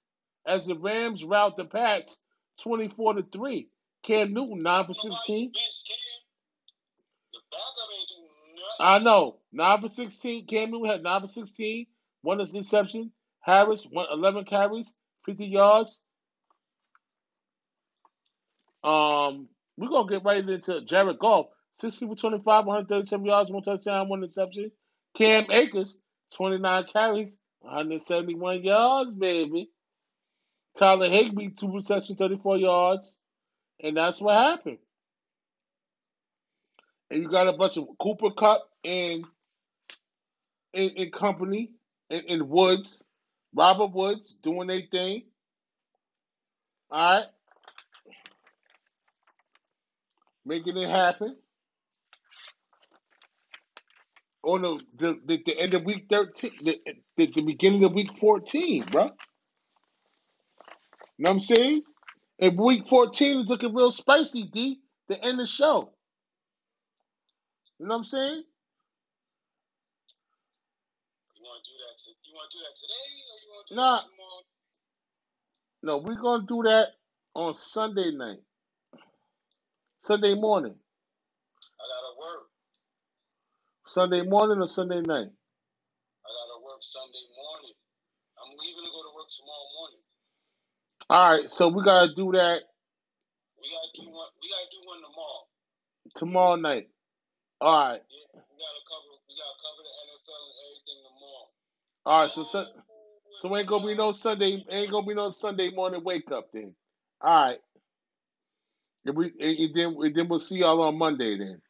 [0.47, 2.19] as the Rams rout the Pats
[2.61, 3.69] twenty four to three.
[4.03, 5.51] Cam Newton nine for sixteen.
[5.51, 5.97] benched Cam.
[7.33, 8.81] The backup ain't do nothing.
[8.81, 10.47] I know nine for sixteen.
[10.47, 11.87] Cam Newton had nine for sixteen,
[12.21, 13.13] one interception.
[13.41, 16.01] Harris went eleven carries, fifty yards.
[18.83, 23.07] Um, we're gonna get right into Jared Goff, sixty for twenty five, one hundred thirty
[23.07, 24.71] seven yards, one touchdown, one interception.
[25.17, 25.97] Cam Akers,
[26.37, 29.71] twenty nine carries, one hundred seventy one yards, baby.
[30.77, 33.19] Tyler Higbee, two receptions, thirty four yards,
[33.83, 34.79] and that's what happened.
[37.11, 39.25] And you got a bunch of Cooper Kupp and
[40.73, 41.71] in, in company
[42.11, 43.05] and, in Woods,
[43.55, 45.25] Robert Woods doing their thing.
[46.91, 47.27] All right,
[50.45, 51.37] making it happen.
[54.45, 56.81] On the the, the, the end of week thirteen, the,
[57.17, 59.05] the the beginning of week fourteen, bro.
[59.05, 59.11] You
[61.19, 61.83] know what I'm saying?
[62.41, 64.81] And week fourteen is looking real spicy, D.
[65.09, 65.93] The end of the show.
[67.81, 68.45] You know what I'm saying?
[71.37, 71.97] You want to do that?
[71.99, 73.97] To, you want to do that today, or you want to do Nah.
[73.97, 74.43] that tomorrow?
[75.83, 76.89] No, we're gonna do that
[77.35, 78.41] on Sunday night,
[80.01, 80.75] Sunday morning,
[81.81, 82.44] I gotta work.
[83.95, 85.31] Sunday morning or Sunday night.
[86.25, 87.77] I gotta work Sunday morning.
[88.41, 90.03] I'm leaving to go to work tomorrow morning.
[91.11, 92.63] All right, so we gotta do that
[93.61, 94.31] We gotta do one.
[94.43, 95.43] We gotta do one tomorrow.
[96.17, 96.89] tomorrow night.
[97.61, 99.13] All right, Yeah, we gotta cover.
[99.29, 101.47] We gotta cover the NFL and everything tomorrow.
[102.07, 102.31] all right.
[102.33, 102.67] So so,
[103.41, 104.65] so ain't gonna be no Sunday.
[104.71, 106.75] Ain't gonna be no Sunday morning wake up then.
[107.23, 107.61] All right.
[109.07, 111.63] And we and and then and then we'll see y'all on Monday then.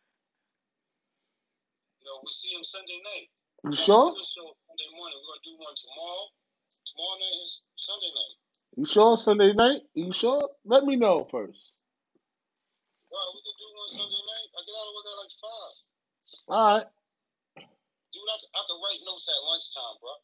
[2.04, 3.28] No, we see him Sunday night.
[3.64, 4.12] You We're sure?
[4.12, 5.18] gonna do a show Sunday morning.
[5.20, 6.24] We're gonna do one tomorrow.
[6.88, 8.36] Tomorrow night is Sunday night.
[8.76, 9.82] You sure Sunday night?
[9.94, 10.50] You sure?
[10.64, 11.76] Let me know first.
[13.10, 14.48] Well, we could do one Sunday night.
[14.56, 15.74] I get out of work at like five.
[16.48, 16.86] All right.
[18.12, 20.14] Dude, I, I can write notes at lunchtime, bro.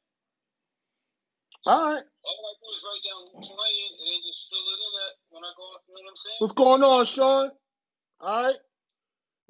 [1.66, 2.04] All right.
[2.26, 5.14] All I do is write down who's playing and then just fill it in at
[5.32, 5.64] when I go.
[5.88, 6.40] You know what I'm saying?
[6.40, 7.50] What's going on, Sean?
[8.20, 8.60] All right.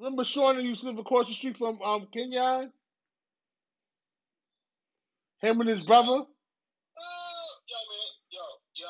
[0.01, 2.73] Remember Sean that used to live across the street from um Kenyon?
[5.41, 6.09] Him and his brother?
[6.09, 6.23] Uh,
[7.69, 8.41] yo, man, yo,
[8.75, 8.89] yo,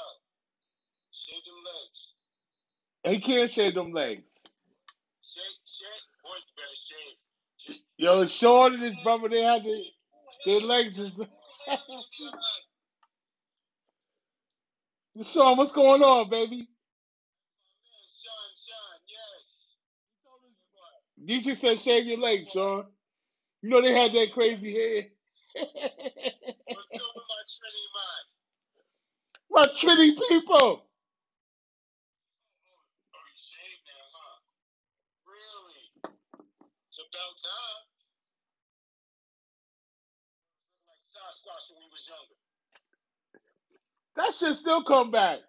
[1.12, 2.08] shave them legs.
[3.16, 4.48] He can't shave them legs.
[5.24, 7.18] Shave, shave, boy, you better shave.
[7.58, 7.82] Shave.
[7.98, 9.82] Yo, Sean and his brother, they had their,
[10.46, 11.22] their legs is
[15.26, 16.70] Sean, what's going on, baby?
[21.26, 22.86] DJ said shave your legs, Sean.
[23.64, 25.04] You know they had that crazy hair.
[26.72, 28.26] What's with my Trinity mind?
[29.52, 30.86] My Trinity people.
[33.14, 34.38] You shaved now, huh?
[35.28, 35.84] Really?
[36.90, 37.84] It's about time.
[40.90, 42.38] Like Sasquatch when we was younger.
[44.18, 45.40] That shit still come back.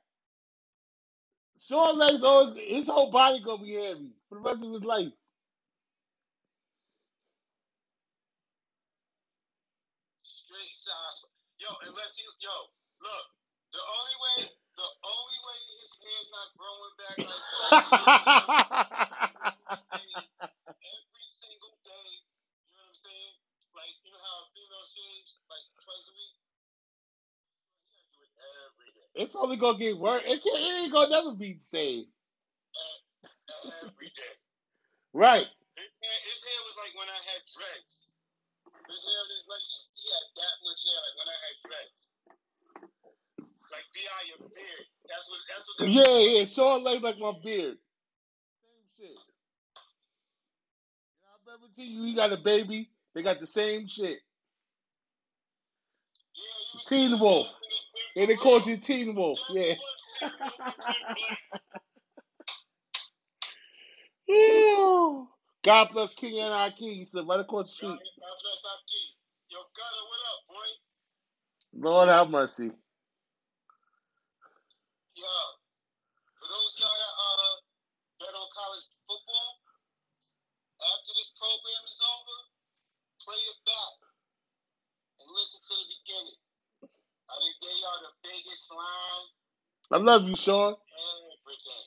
[1.61, 5.13] Sean legs always his whole body gonna be heavy for the rest of his life.
[10.23, 11.31] Straight Sasquatch.
[11.63, 12.51] Yo, unless he, yo,
[13.07, 13.27] look,
[13.71, 17.39] the only way, the only way his hair's not growing back like
[20.83, 22.11] every single day.
[22.67, 23.35] You know what I'm saying?
[23.79, 26.35] Like, you know how a female shaves like twice a week?
[27.95, 28.35] You gotta do it
[28.67, 29.07] every day.
[29.23, 30.27] it's only gonna get worse.
[30.27, 32.11] It, can't, it ain't gonna never be the same.
[33.87, 34.35] Every day.
[35.15, 35.47] Right.
[35.79, 38.02] His hair, his hair was like when I had dreads.
[38.93, 39.65] His hair is like
[39.97, 42.01] he had that much hair like when I had dreads.
[43.73, 44.21] Like B.I.
[44.29, 44.87] your beard.
[45.09, 46.45] That's what that's what Yeah, yeah.
[46.45, 47.79] Sean like my beard.
[48.61, 49.17] Same shit.
[51.09, 51.39] You know, I
[51.75, 52.91] to you, you got a baby.
[53.15, 54.19] They got the same shit.
[56.35, 57.53] Yeah, Teen Wolf.
[58.17, 59.39] And they called you Teen Wolf.
[59.51, 59.75] Yeah.
[65.63, 66.97] God bless King and our King.
[67.01, 68.01] He said right across the street.
[68.01, 69.11] God bless our King.
[69.53, 70.71] Yo, Gutter, what up, boy?
[71.75, 72.71] Lord have mercy.
[75.17, 75.35] Yo,
[76.41, 77.55] for those of y'all that uh
[78.23, 79.51] bet on college football,
[80.83, 82.39] after this program is over,
[83.25, 83.95] play it back
[85.23, 86.41] and listen to the beginning.
[87.31, 89.27] I think they are the biggest line,
[89.93, 90.77] I love you, Sean.
[91.45, 91.87] everything.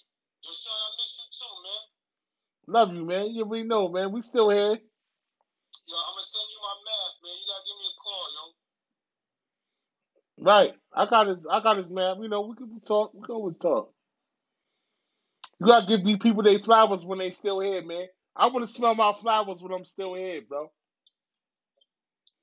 [2.76, 3.32] Love you, man.
[3.32, 4.12] You already know, man.
[4.12, 4.60] We still here.
[4.60, 7.32] Yo, I'm gonna send you my math, man.
[7.40, 8.44] You gotta give me a call, yo.
[10.44, 10.74] Right.
[10.94, 12.22] I got his I got his man.
[12.22, 13.14] You know, we can talk.
[13.14, 13.94] We can always talk.
[15.62, 18.08] You gotta give these people their flowers when they still here, man.
[18.36, 20.70] I wanna smell my flowers when I'm still here, bro.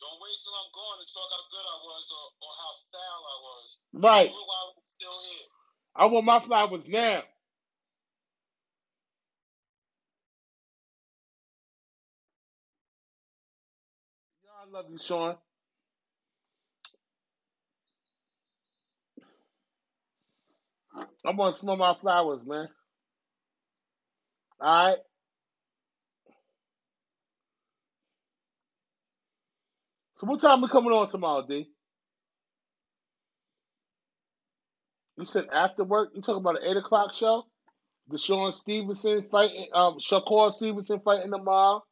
[0.00, 3.20] Don't wait till I'm gone to talk how good I was or, or how foul
[3.20, 3.78] I was.
[3.92, 4.28] Right.
[4.30, 5.48] Do I'm still here.
[5.94, 7.22] I want my flowers now.
[14.72, 15.36] Love you, Sean.
[21.24, 22.68] I want to smell my flowers, man.
[24.60, 24.98] All right.
[30.16, 31.68] So what time we coming on tomorrow, D?
[35.18, 36.10] You said after work.
[36.14, 37.44] You talking about an eight o'clock show?
[38.10, 41.82] Deshaun Stevenson fighting, um, Shakur Stevenson fighting tomorrow.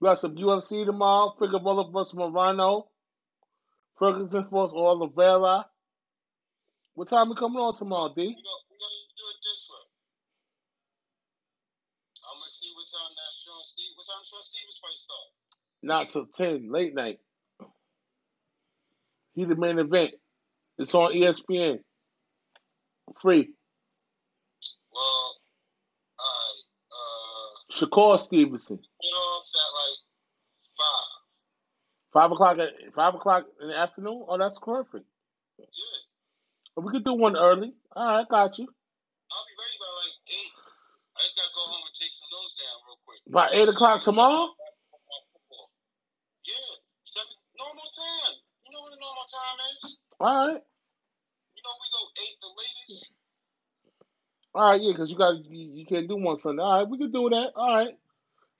[0.00, 1.34] We got some UFC tomorrow.
[1.38, 2.88] Figueroa versus Moreno.
[3.98, 5.66] Ferguson versus Oliveira.
[6.94, 8.22] What time we coming on tomorrow, D?
[8.22, 9.84] We're gonna, we're gonna do it this way.
[12.24, 15.28] I'm gonna see what time that Sean Steve what time Sean Stevens fight start.
[15.82, 17.18] Not till ten, late night.
[19.34, 20.12] He the main event.
[20.78, 21.78] It's on ESPN.
[23.20, 23.50] Free.
[24.92, 25.36] Well,
[26.20, 28.80] alright, uh Shakur Stevenson.
[29.02, 29.98] Get off at like
[30.78, 31.10] five.
[32.12, 34.24] Five o'clock at five o'clock in the afternoon.
[34.26, 35.06] Oh, that's perfect.
[35.58, 35.66] Yeah.
[36.74, 37.72] But we could do one early.
[37.94, 38.66] All right, got you.
[38.66, 40.52] I'll be ready by like eight.
[41.16, 43.20] I just gotta go home and take some notes down real quick.
[43.30, 44.50] By eight o'clock tomorrow.
[46.42, 46.70] Yeah,
[47.04, 48.34] seven normal time.
[48.66, 49.96] You know what the normal time is?
[50.18, 50.62] All right.
[51.54, 53.10] You know we go eight the latest.
[54.52, 56.62] All right, yeah, because you got you, you can't do one Sunday.
[56.62, 57.52] All right, we can do that.
[57.54, 57.94] All right.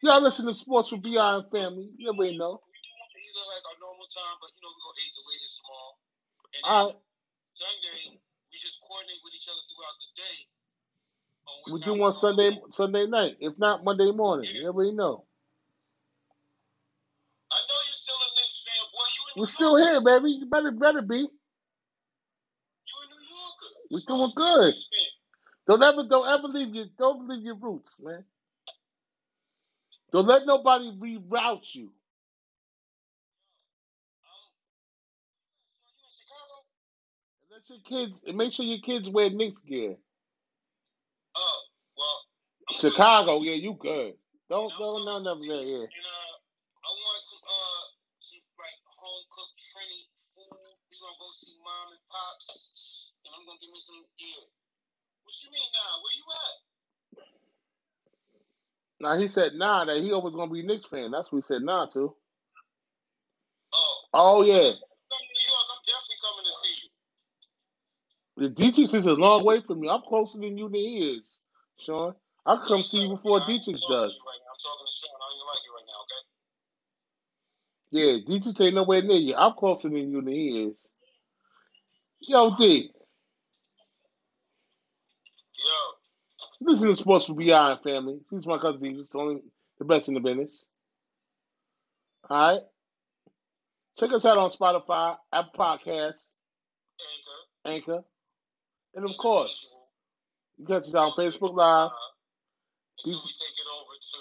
[0.03, 1.91] Y'all listen to Sports with Beyond Family.
[1.97, 2.61] You already know.
[2.65, 5.61] We do either like our normal time, but you know we go eight the latest
[5.61, 5.93] tomorrow.
[6.57, 6.97] And All right.
[7.53, 8.17] Sunday
[8.51, 10.37] we just coordinate with each other throughout the day.
[11.73, 12.13] We do one.
[12.13, 13.37] Sunday Sunday night.
[13.41, 14.49] If not Monday morning.
[14.55, 15.25] You already know.
[17.53, 19.05] I know you're still a Knicks fan, boy.
[19.05, 19.91] You in New We're still York.
[19.91, 20.31] here, baby.
[20.41, 21.17] You better better be.
[21.17, 21.27] You
[22.97, 23.71] a New Yorker.
[23.91, 24.75] We You're doing supposed to be a good.
[25.69, 28.25] Don't ever don't ever leave your don't leave your roots, man.
[30.13, 31.91] Don't let nobody reroute you.
[37.51, 39.97] Let your kids and make sure your kids wear Knicks gear.
[41.37, 41.61] Oh,
[41.97, 42.19] well,
[42.69, 42.93] I'm good.
[42.93, 44.15] Chicago, yeah, you good.
[44.51, 45.65] Don't don't coming none to of that you.
[45.65, 45.89] here.
[45.89, 46.35] And uh,
[46.87, 47.83] I want some uh
[48.61, 50.03] like home cooked Trini
[50.37, 50.75] food.
[50.91, 54.45] We gonna go see mom and pops, and I'm gonna give me some yeah.
[55.25, 55.93] What you mean now?
[56.03, 56.57] Where you at?
[59.01, 61.11] Now he said nah that he always gonna be a Knicks fan.
[61.13, 62.15] That's what he said nah to.
[63.75, 64.55] Oh, Oh yeah.
[64.63, 66.91] next you come to New York, I'm definitely coming to see you.
[68.37, 69.91] The Dietrich is a long way from you.
[69.91, 71.41] I'm closer than you than he is,
[71.81, 72.15] Sean.
[72.47, 74.21] I could come see you before Dietrich does.
[74.27, 74.43] right.
[74.51, 75.17] I'm talking to Sean.
[75.17, 76.01] I don't even like you right now.
[76.05, 76.23] Okay.
[77.93, 79.37] Yeah, Dietrich ain't nowhere near you.
[79.37, 80.93] I'm closer than you than he is.
[82.21, 82.91] Yo, D,
[86.61, 88.21] Yo, listen to Sports for Beyond family.
[88.31, 89.43] He's my cousin Dietrich, only
[89.79, 90.69] the best in the business.
[92.29, 92.63] All right.
[93.99, 96.35] Check us out on Spotify, Apple Podcasts,
[97.67, 97.77] Anchor.
[97.77, 98.05] Anchor,
[98.95, 99.85] and of course,
[100.57, 101.91] you catch us on Facebook Live,
[103.05, 104.19] until we take it over to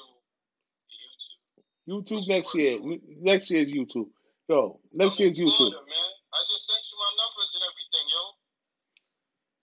[1.90, 2.24] YouTube.
[2.24, 2.80] YouTube next year.
[3.22, 4.10] Next year's YouTube.
[4.50, 5.56] Yo, next year's YouTube.
[5.56, 6.10] Florida, man.
[6.34, 8.22] I just sent you my numbers and everything, yo.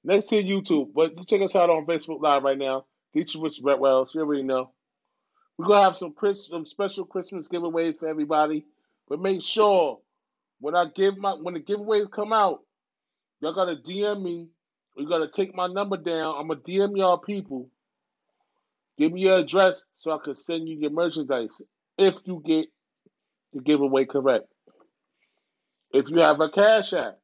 [0.06, 0.94] Next year YouTube.
[0.94, 2.84] But you check us out on Facebook Live right now.
[3.12, 4.70] Dietrich Rich Brett Wells, You already know.
[5.58, 8.64] We're gonna have some Chris some special Christmas giveaways for everybody.
[9.08, 9.98] But make sure
[10.60, 12.60] when I give my when the giveaways come out,
[13.40, 14.48] y'all gotta DM me.
[14.96, 16.36] You gotta take my number down.
[16.38, 17.68] I'm gonna DM y'all people.
[18.98, 21.60] Give me your address so I can send you your merchandise
[21.98, 22.68] if you get
[23.52, 24.46] the giveaway correct.
[25.92, 27.18] If you have a cash app,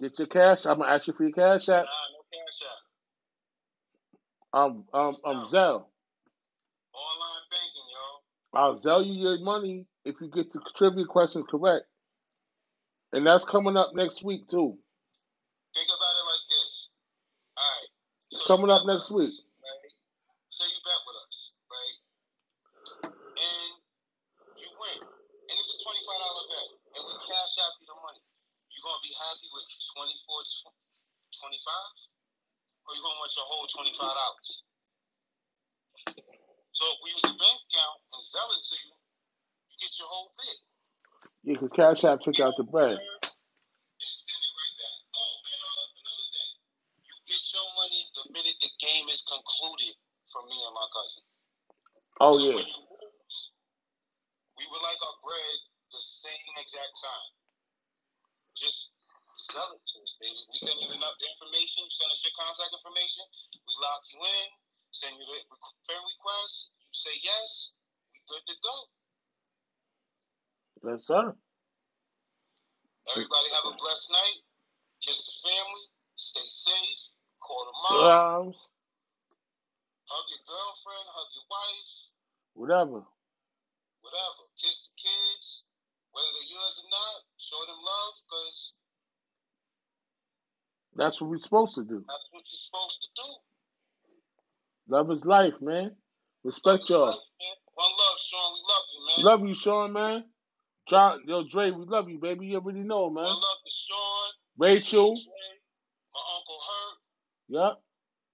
[0.00, 0.66] get your cash.
[0.66, 1.84] I'm gonna ask you for your cash Nah, app.
[1.84, 2.82] no cash app.
[4.52, 5.86] Um, um, um, Zelle.
[6.94, 8.58] Online banking, yo.
[8.60, 11.86] I'll Zelle you your money if you get the trivia questions correct.
[13.12, 14.78] And that's coming up next week too.
[15.74, 16.90] Think about it like this.
[17.56, 17.88] All right.
[18.32, 19.30] It's So coming up next week.
[19.30, 19.92] us, right?
[20.50, 21.38] Say you bet with us,
[21.70, 21.96] right?
[23.38, 23.72] And
[24.58, 25.00] you win.
[25.02, 26.68] And it's a twenty-five dollar bet.
[26.98, 28.22] And we cash out you the money.
[28.70, 30.42] You gonna be happy with 24
[31.38, 31.62] 25
[32.86, 34.50] Or you gonna want your whole twenty-five dollars?
[36.74, 38.94] So if we use the bank account and sell it to you,
[39.70, 40.58] you get your whole bit.
[41.44, 42.94] Yeah, because Cash App took out the bread.
[42.94, 44.98] It's sending right back.
[45.10, 46.54] Oh, and another thing.
[47.02, 49.98] You get your money the minute the game is concluded
[50.30, 51.22] from me and my cousin.
[52.14, 52.54] So yeah.
[52.54, 53.38] when you lose,
[54.54, 55.56] we would like our bread
[55.90, 57.30] the same exact time.
[58.54, 58.94] Just
[59.50, 60.38] sell it to us, baby.
[60.46, 64.22] We send you the, the information, you send us your contact information, we lock you
[64.22, 64.46] in,
[64.94, 65.42] send you the
[65.90, 67.74] friend request, you say yes,
[68.14, 68.76] we good to go.
[70.86, 71.34] Yes, sir.
[73.12, 74.40] Everybody have a blessed night.
[75.04, 75.84] Kiss the family.
[76.16, 77.00] Stay safe.
[77.40, 78.00] Call the mom.
[78.08, 78.68] Arms,
[80.08, 81.06] Hug your girlfriend.
[81.12, 81.92] Hug your wife.
[82.64, 83.04] Whatever.
[84.00, 84.42] Whatever.
[84.56, 85.64] Kiss the kids.
[86.12, 88.72] Whether they're yours or not, show them love because
[90.96, 92.04] That's what we're supposed to do.
[92.08, 93.28] that's what you're supposed to do.
[94.94, 95.90] Love is life, man.
[96.44, 97.06] Respect y'all.
[97.06, 97.56] Love, man.
[97.74, 98.54] One love, Sean.
[98.54, 99.24] We love you, man.
[99.26, 100.24] Love you, Sean, man.
[100.88, 102.46] John, yo, Dre, we love you, baby.
[102.46, 103.24] You already know, man.
[103.24, 104.30] One love to Sean.
[104.58, 105.58] Rachel, Trey,
[106.14, 106.98] my uncle Hurt.
[107.48, 107.80] yep.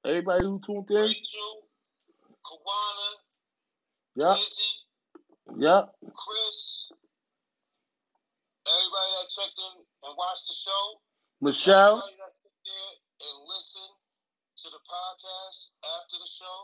[0.05, 1.30] Everybody who tuned in, Rachel.
[4.21, 5.65] Yep, Lizzie.
[5.65, 5.85] yep.
[6.13, 6.93] Chris.
[8.69, 9.75] Everybody that checked in
[10.05, 10.83] and watched the show.
[11.41, 12.37] Michelle, Everybody that
[13.21, 13.89] and listen
[14.61, 15.59] to the podcast
[16.01, 16.59] after the show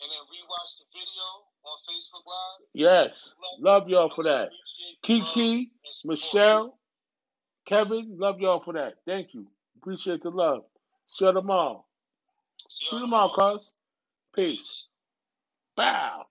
[0.00, 1.28] and then rewatch the video
[1.64, 2.66] on Facebook Live.
[2.72, 3.32] yes.
[3.60, 4.50] Love y'all for that.
[5.02, 5.94] Kiki, love.
[6.04, 6.78] Michelle,
[7.66, 8.94] Kevin, love y'all for that.
[9.06, 9.46] Thank you.
[9.78, 10.64] Appreciate the love.
[11.06, 11.84] See you tomorrow.
[12.68, 13.56] See See y'all you tomorrow, tomorrow.
[13.58, 13.74] cuz.
[14.34, 14.86] Peace.
[15.76, 16.24] Bow.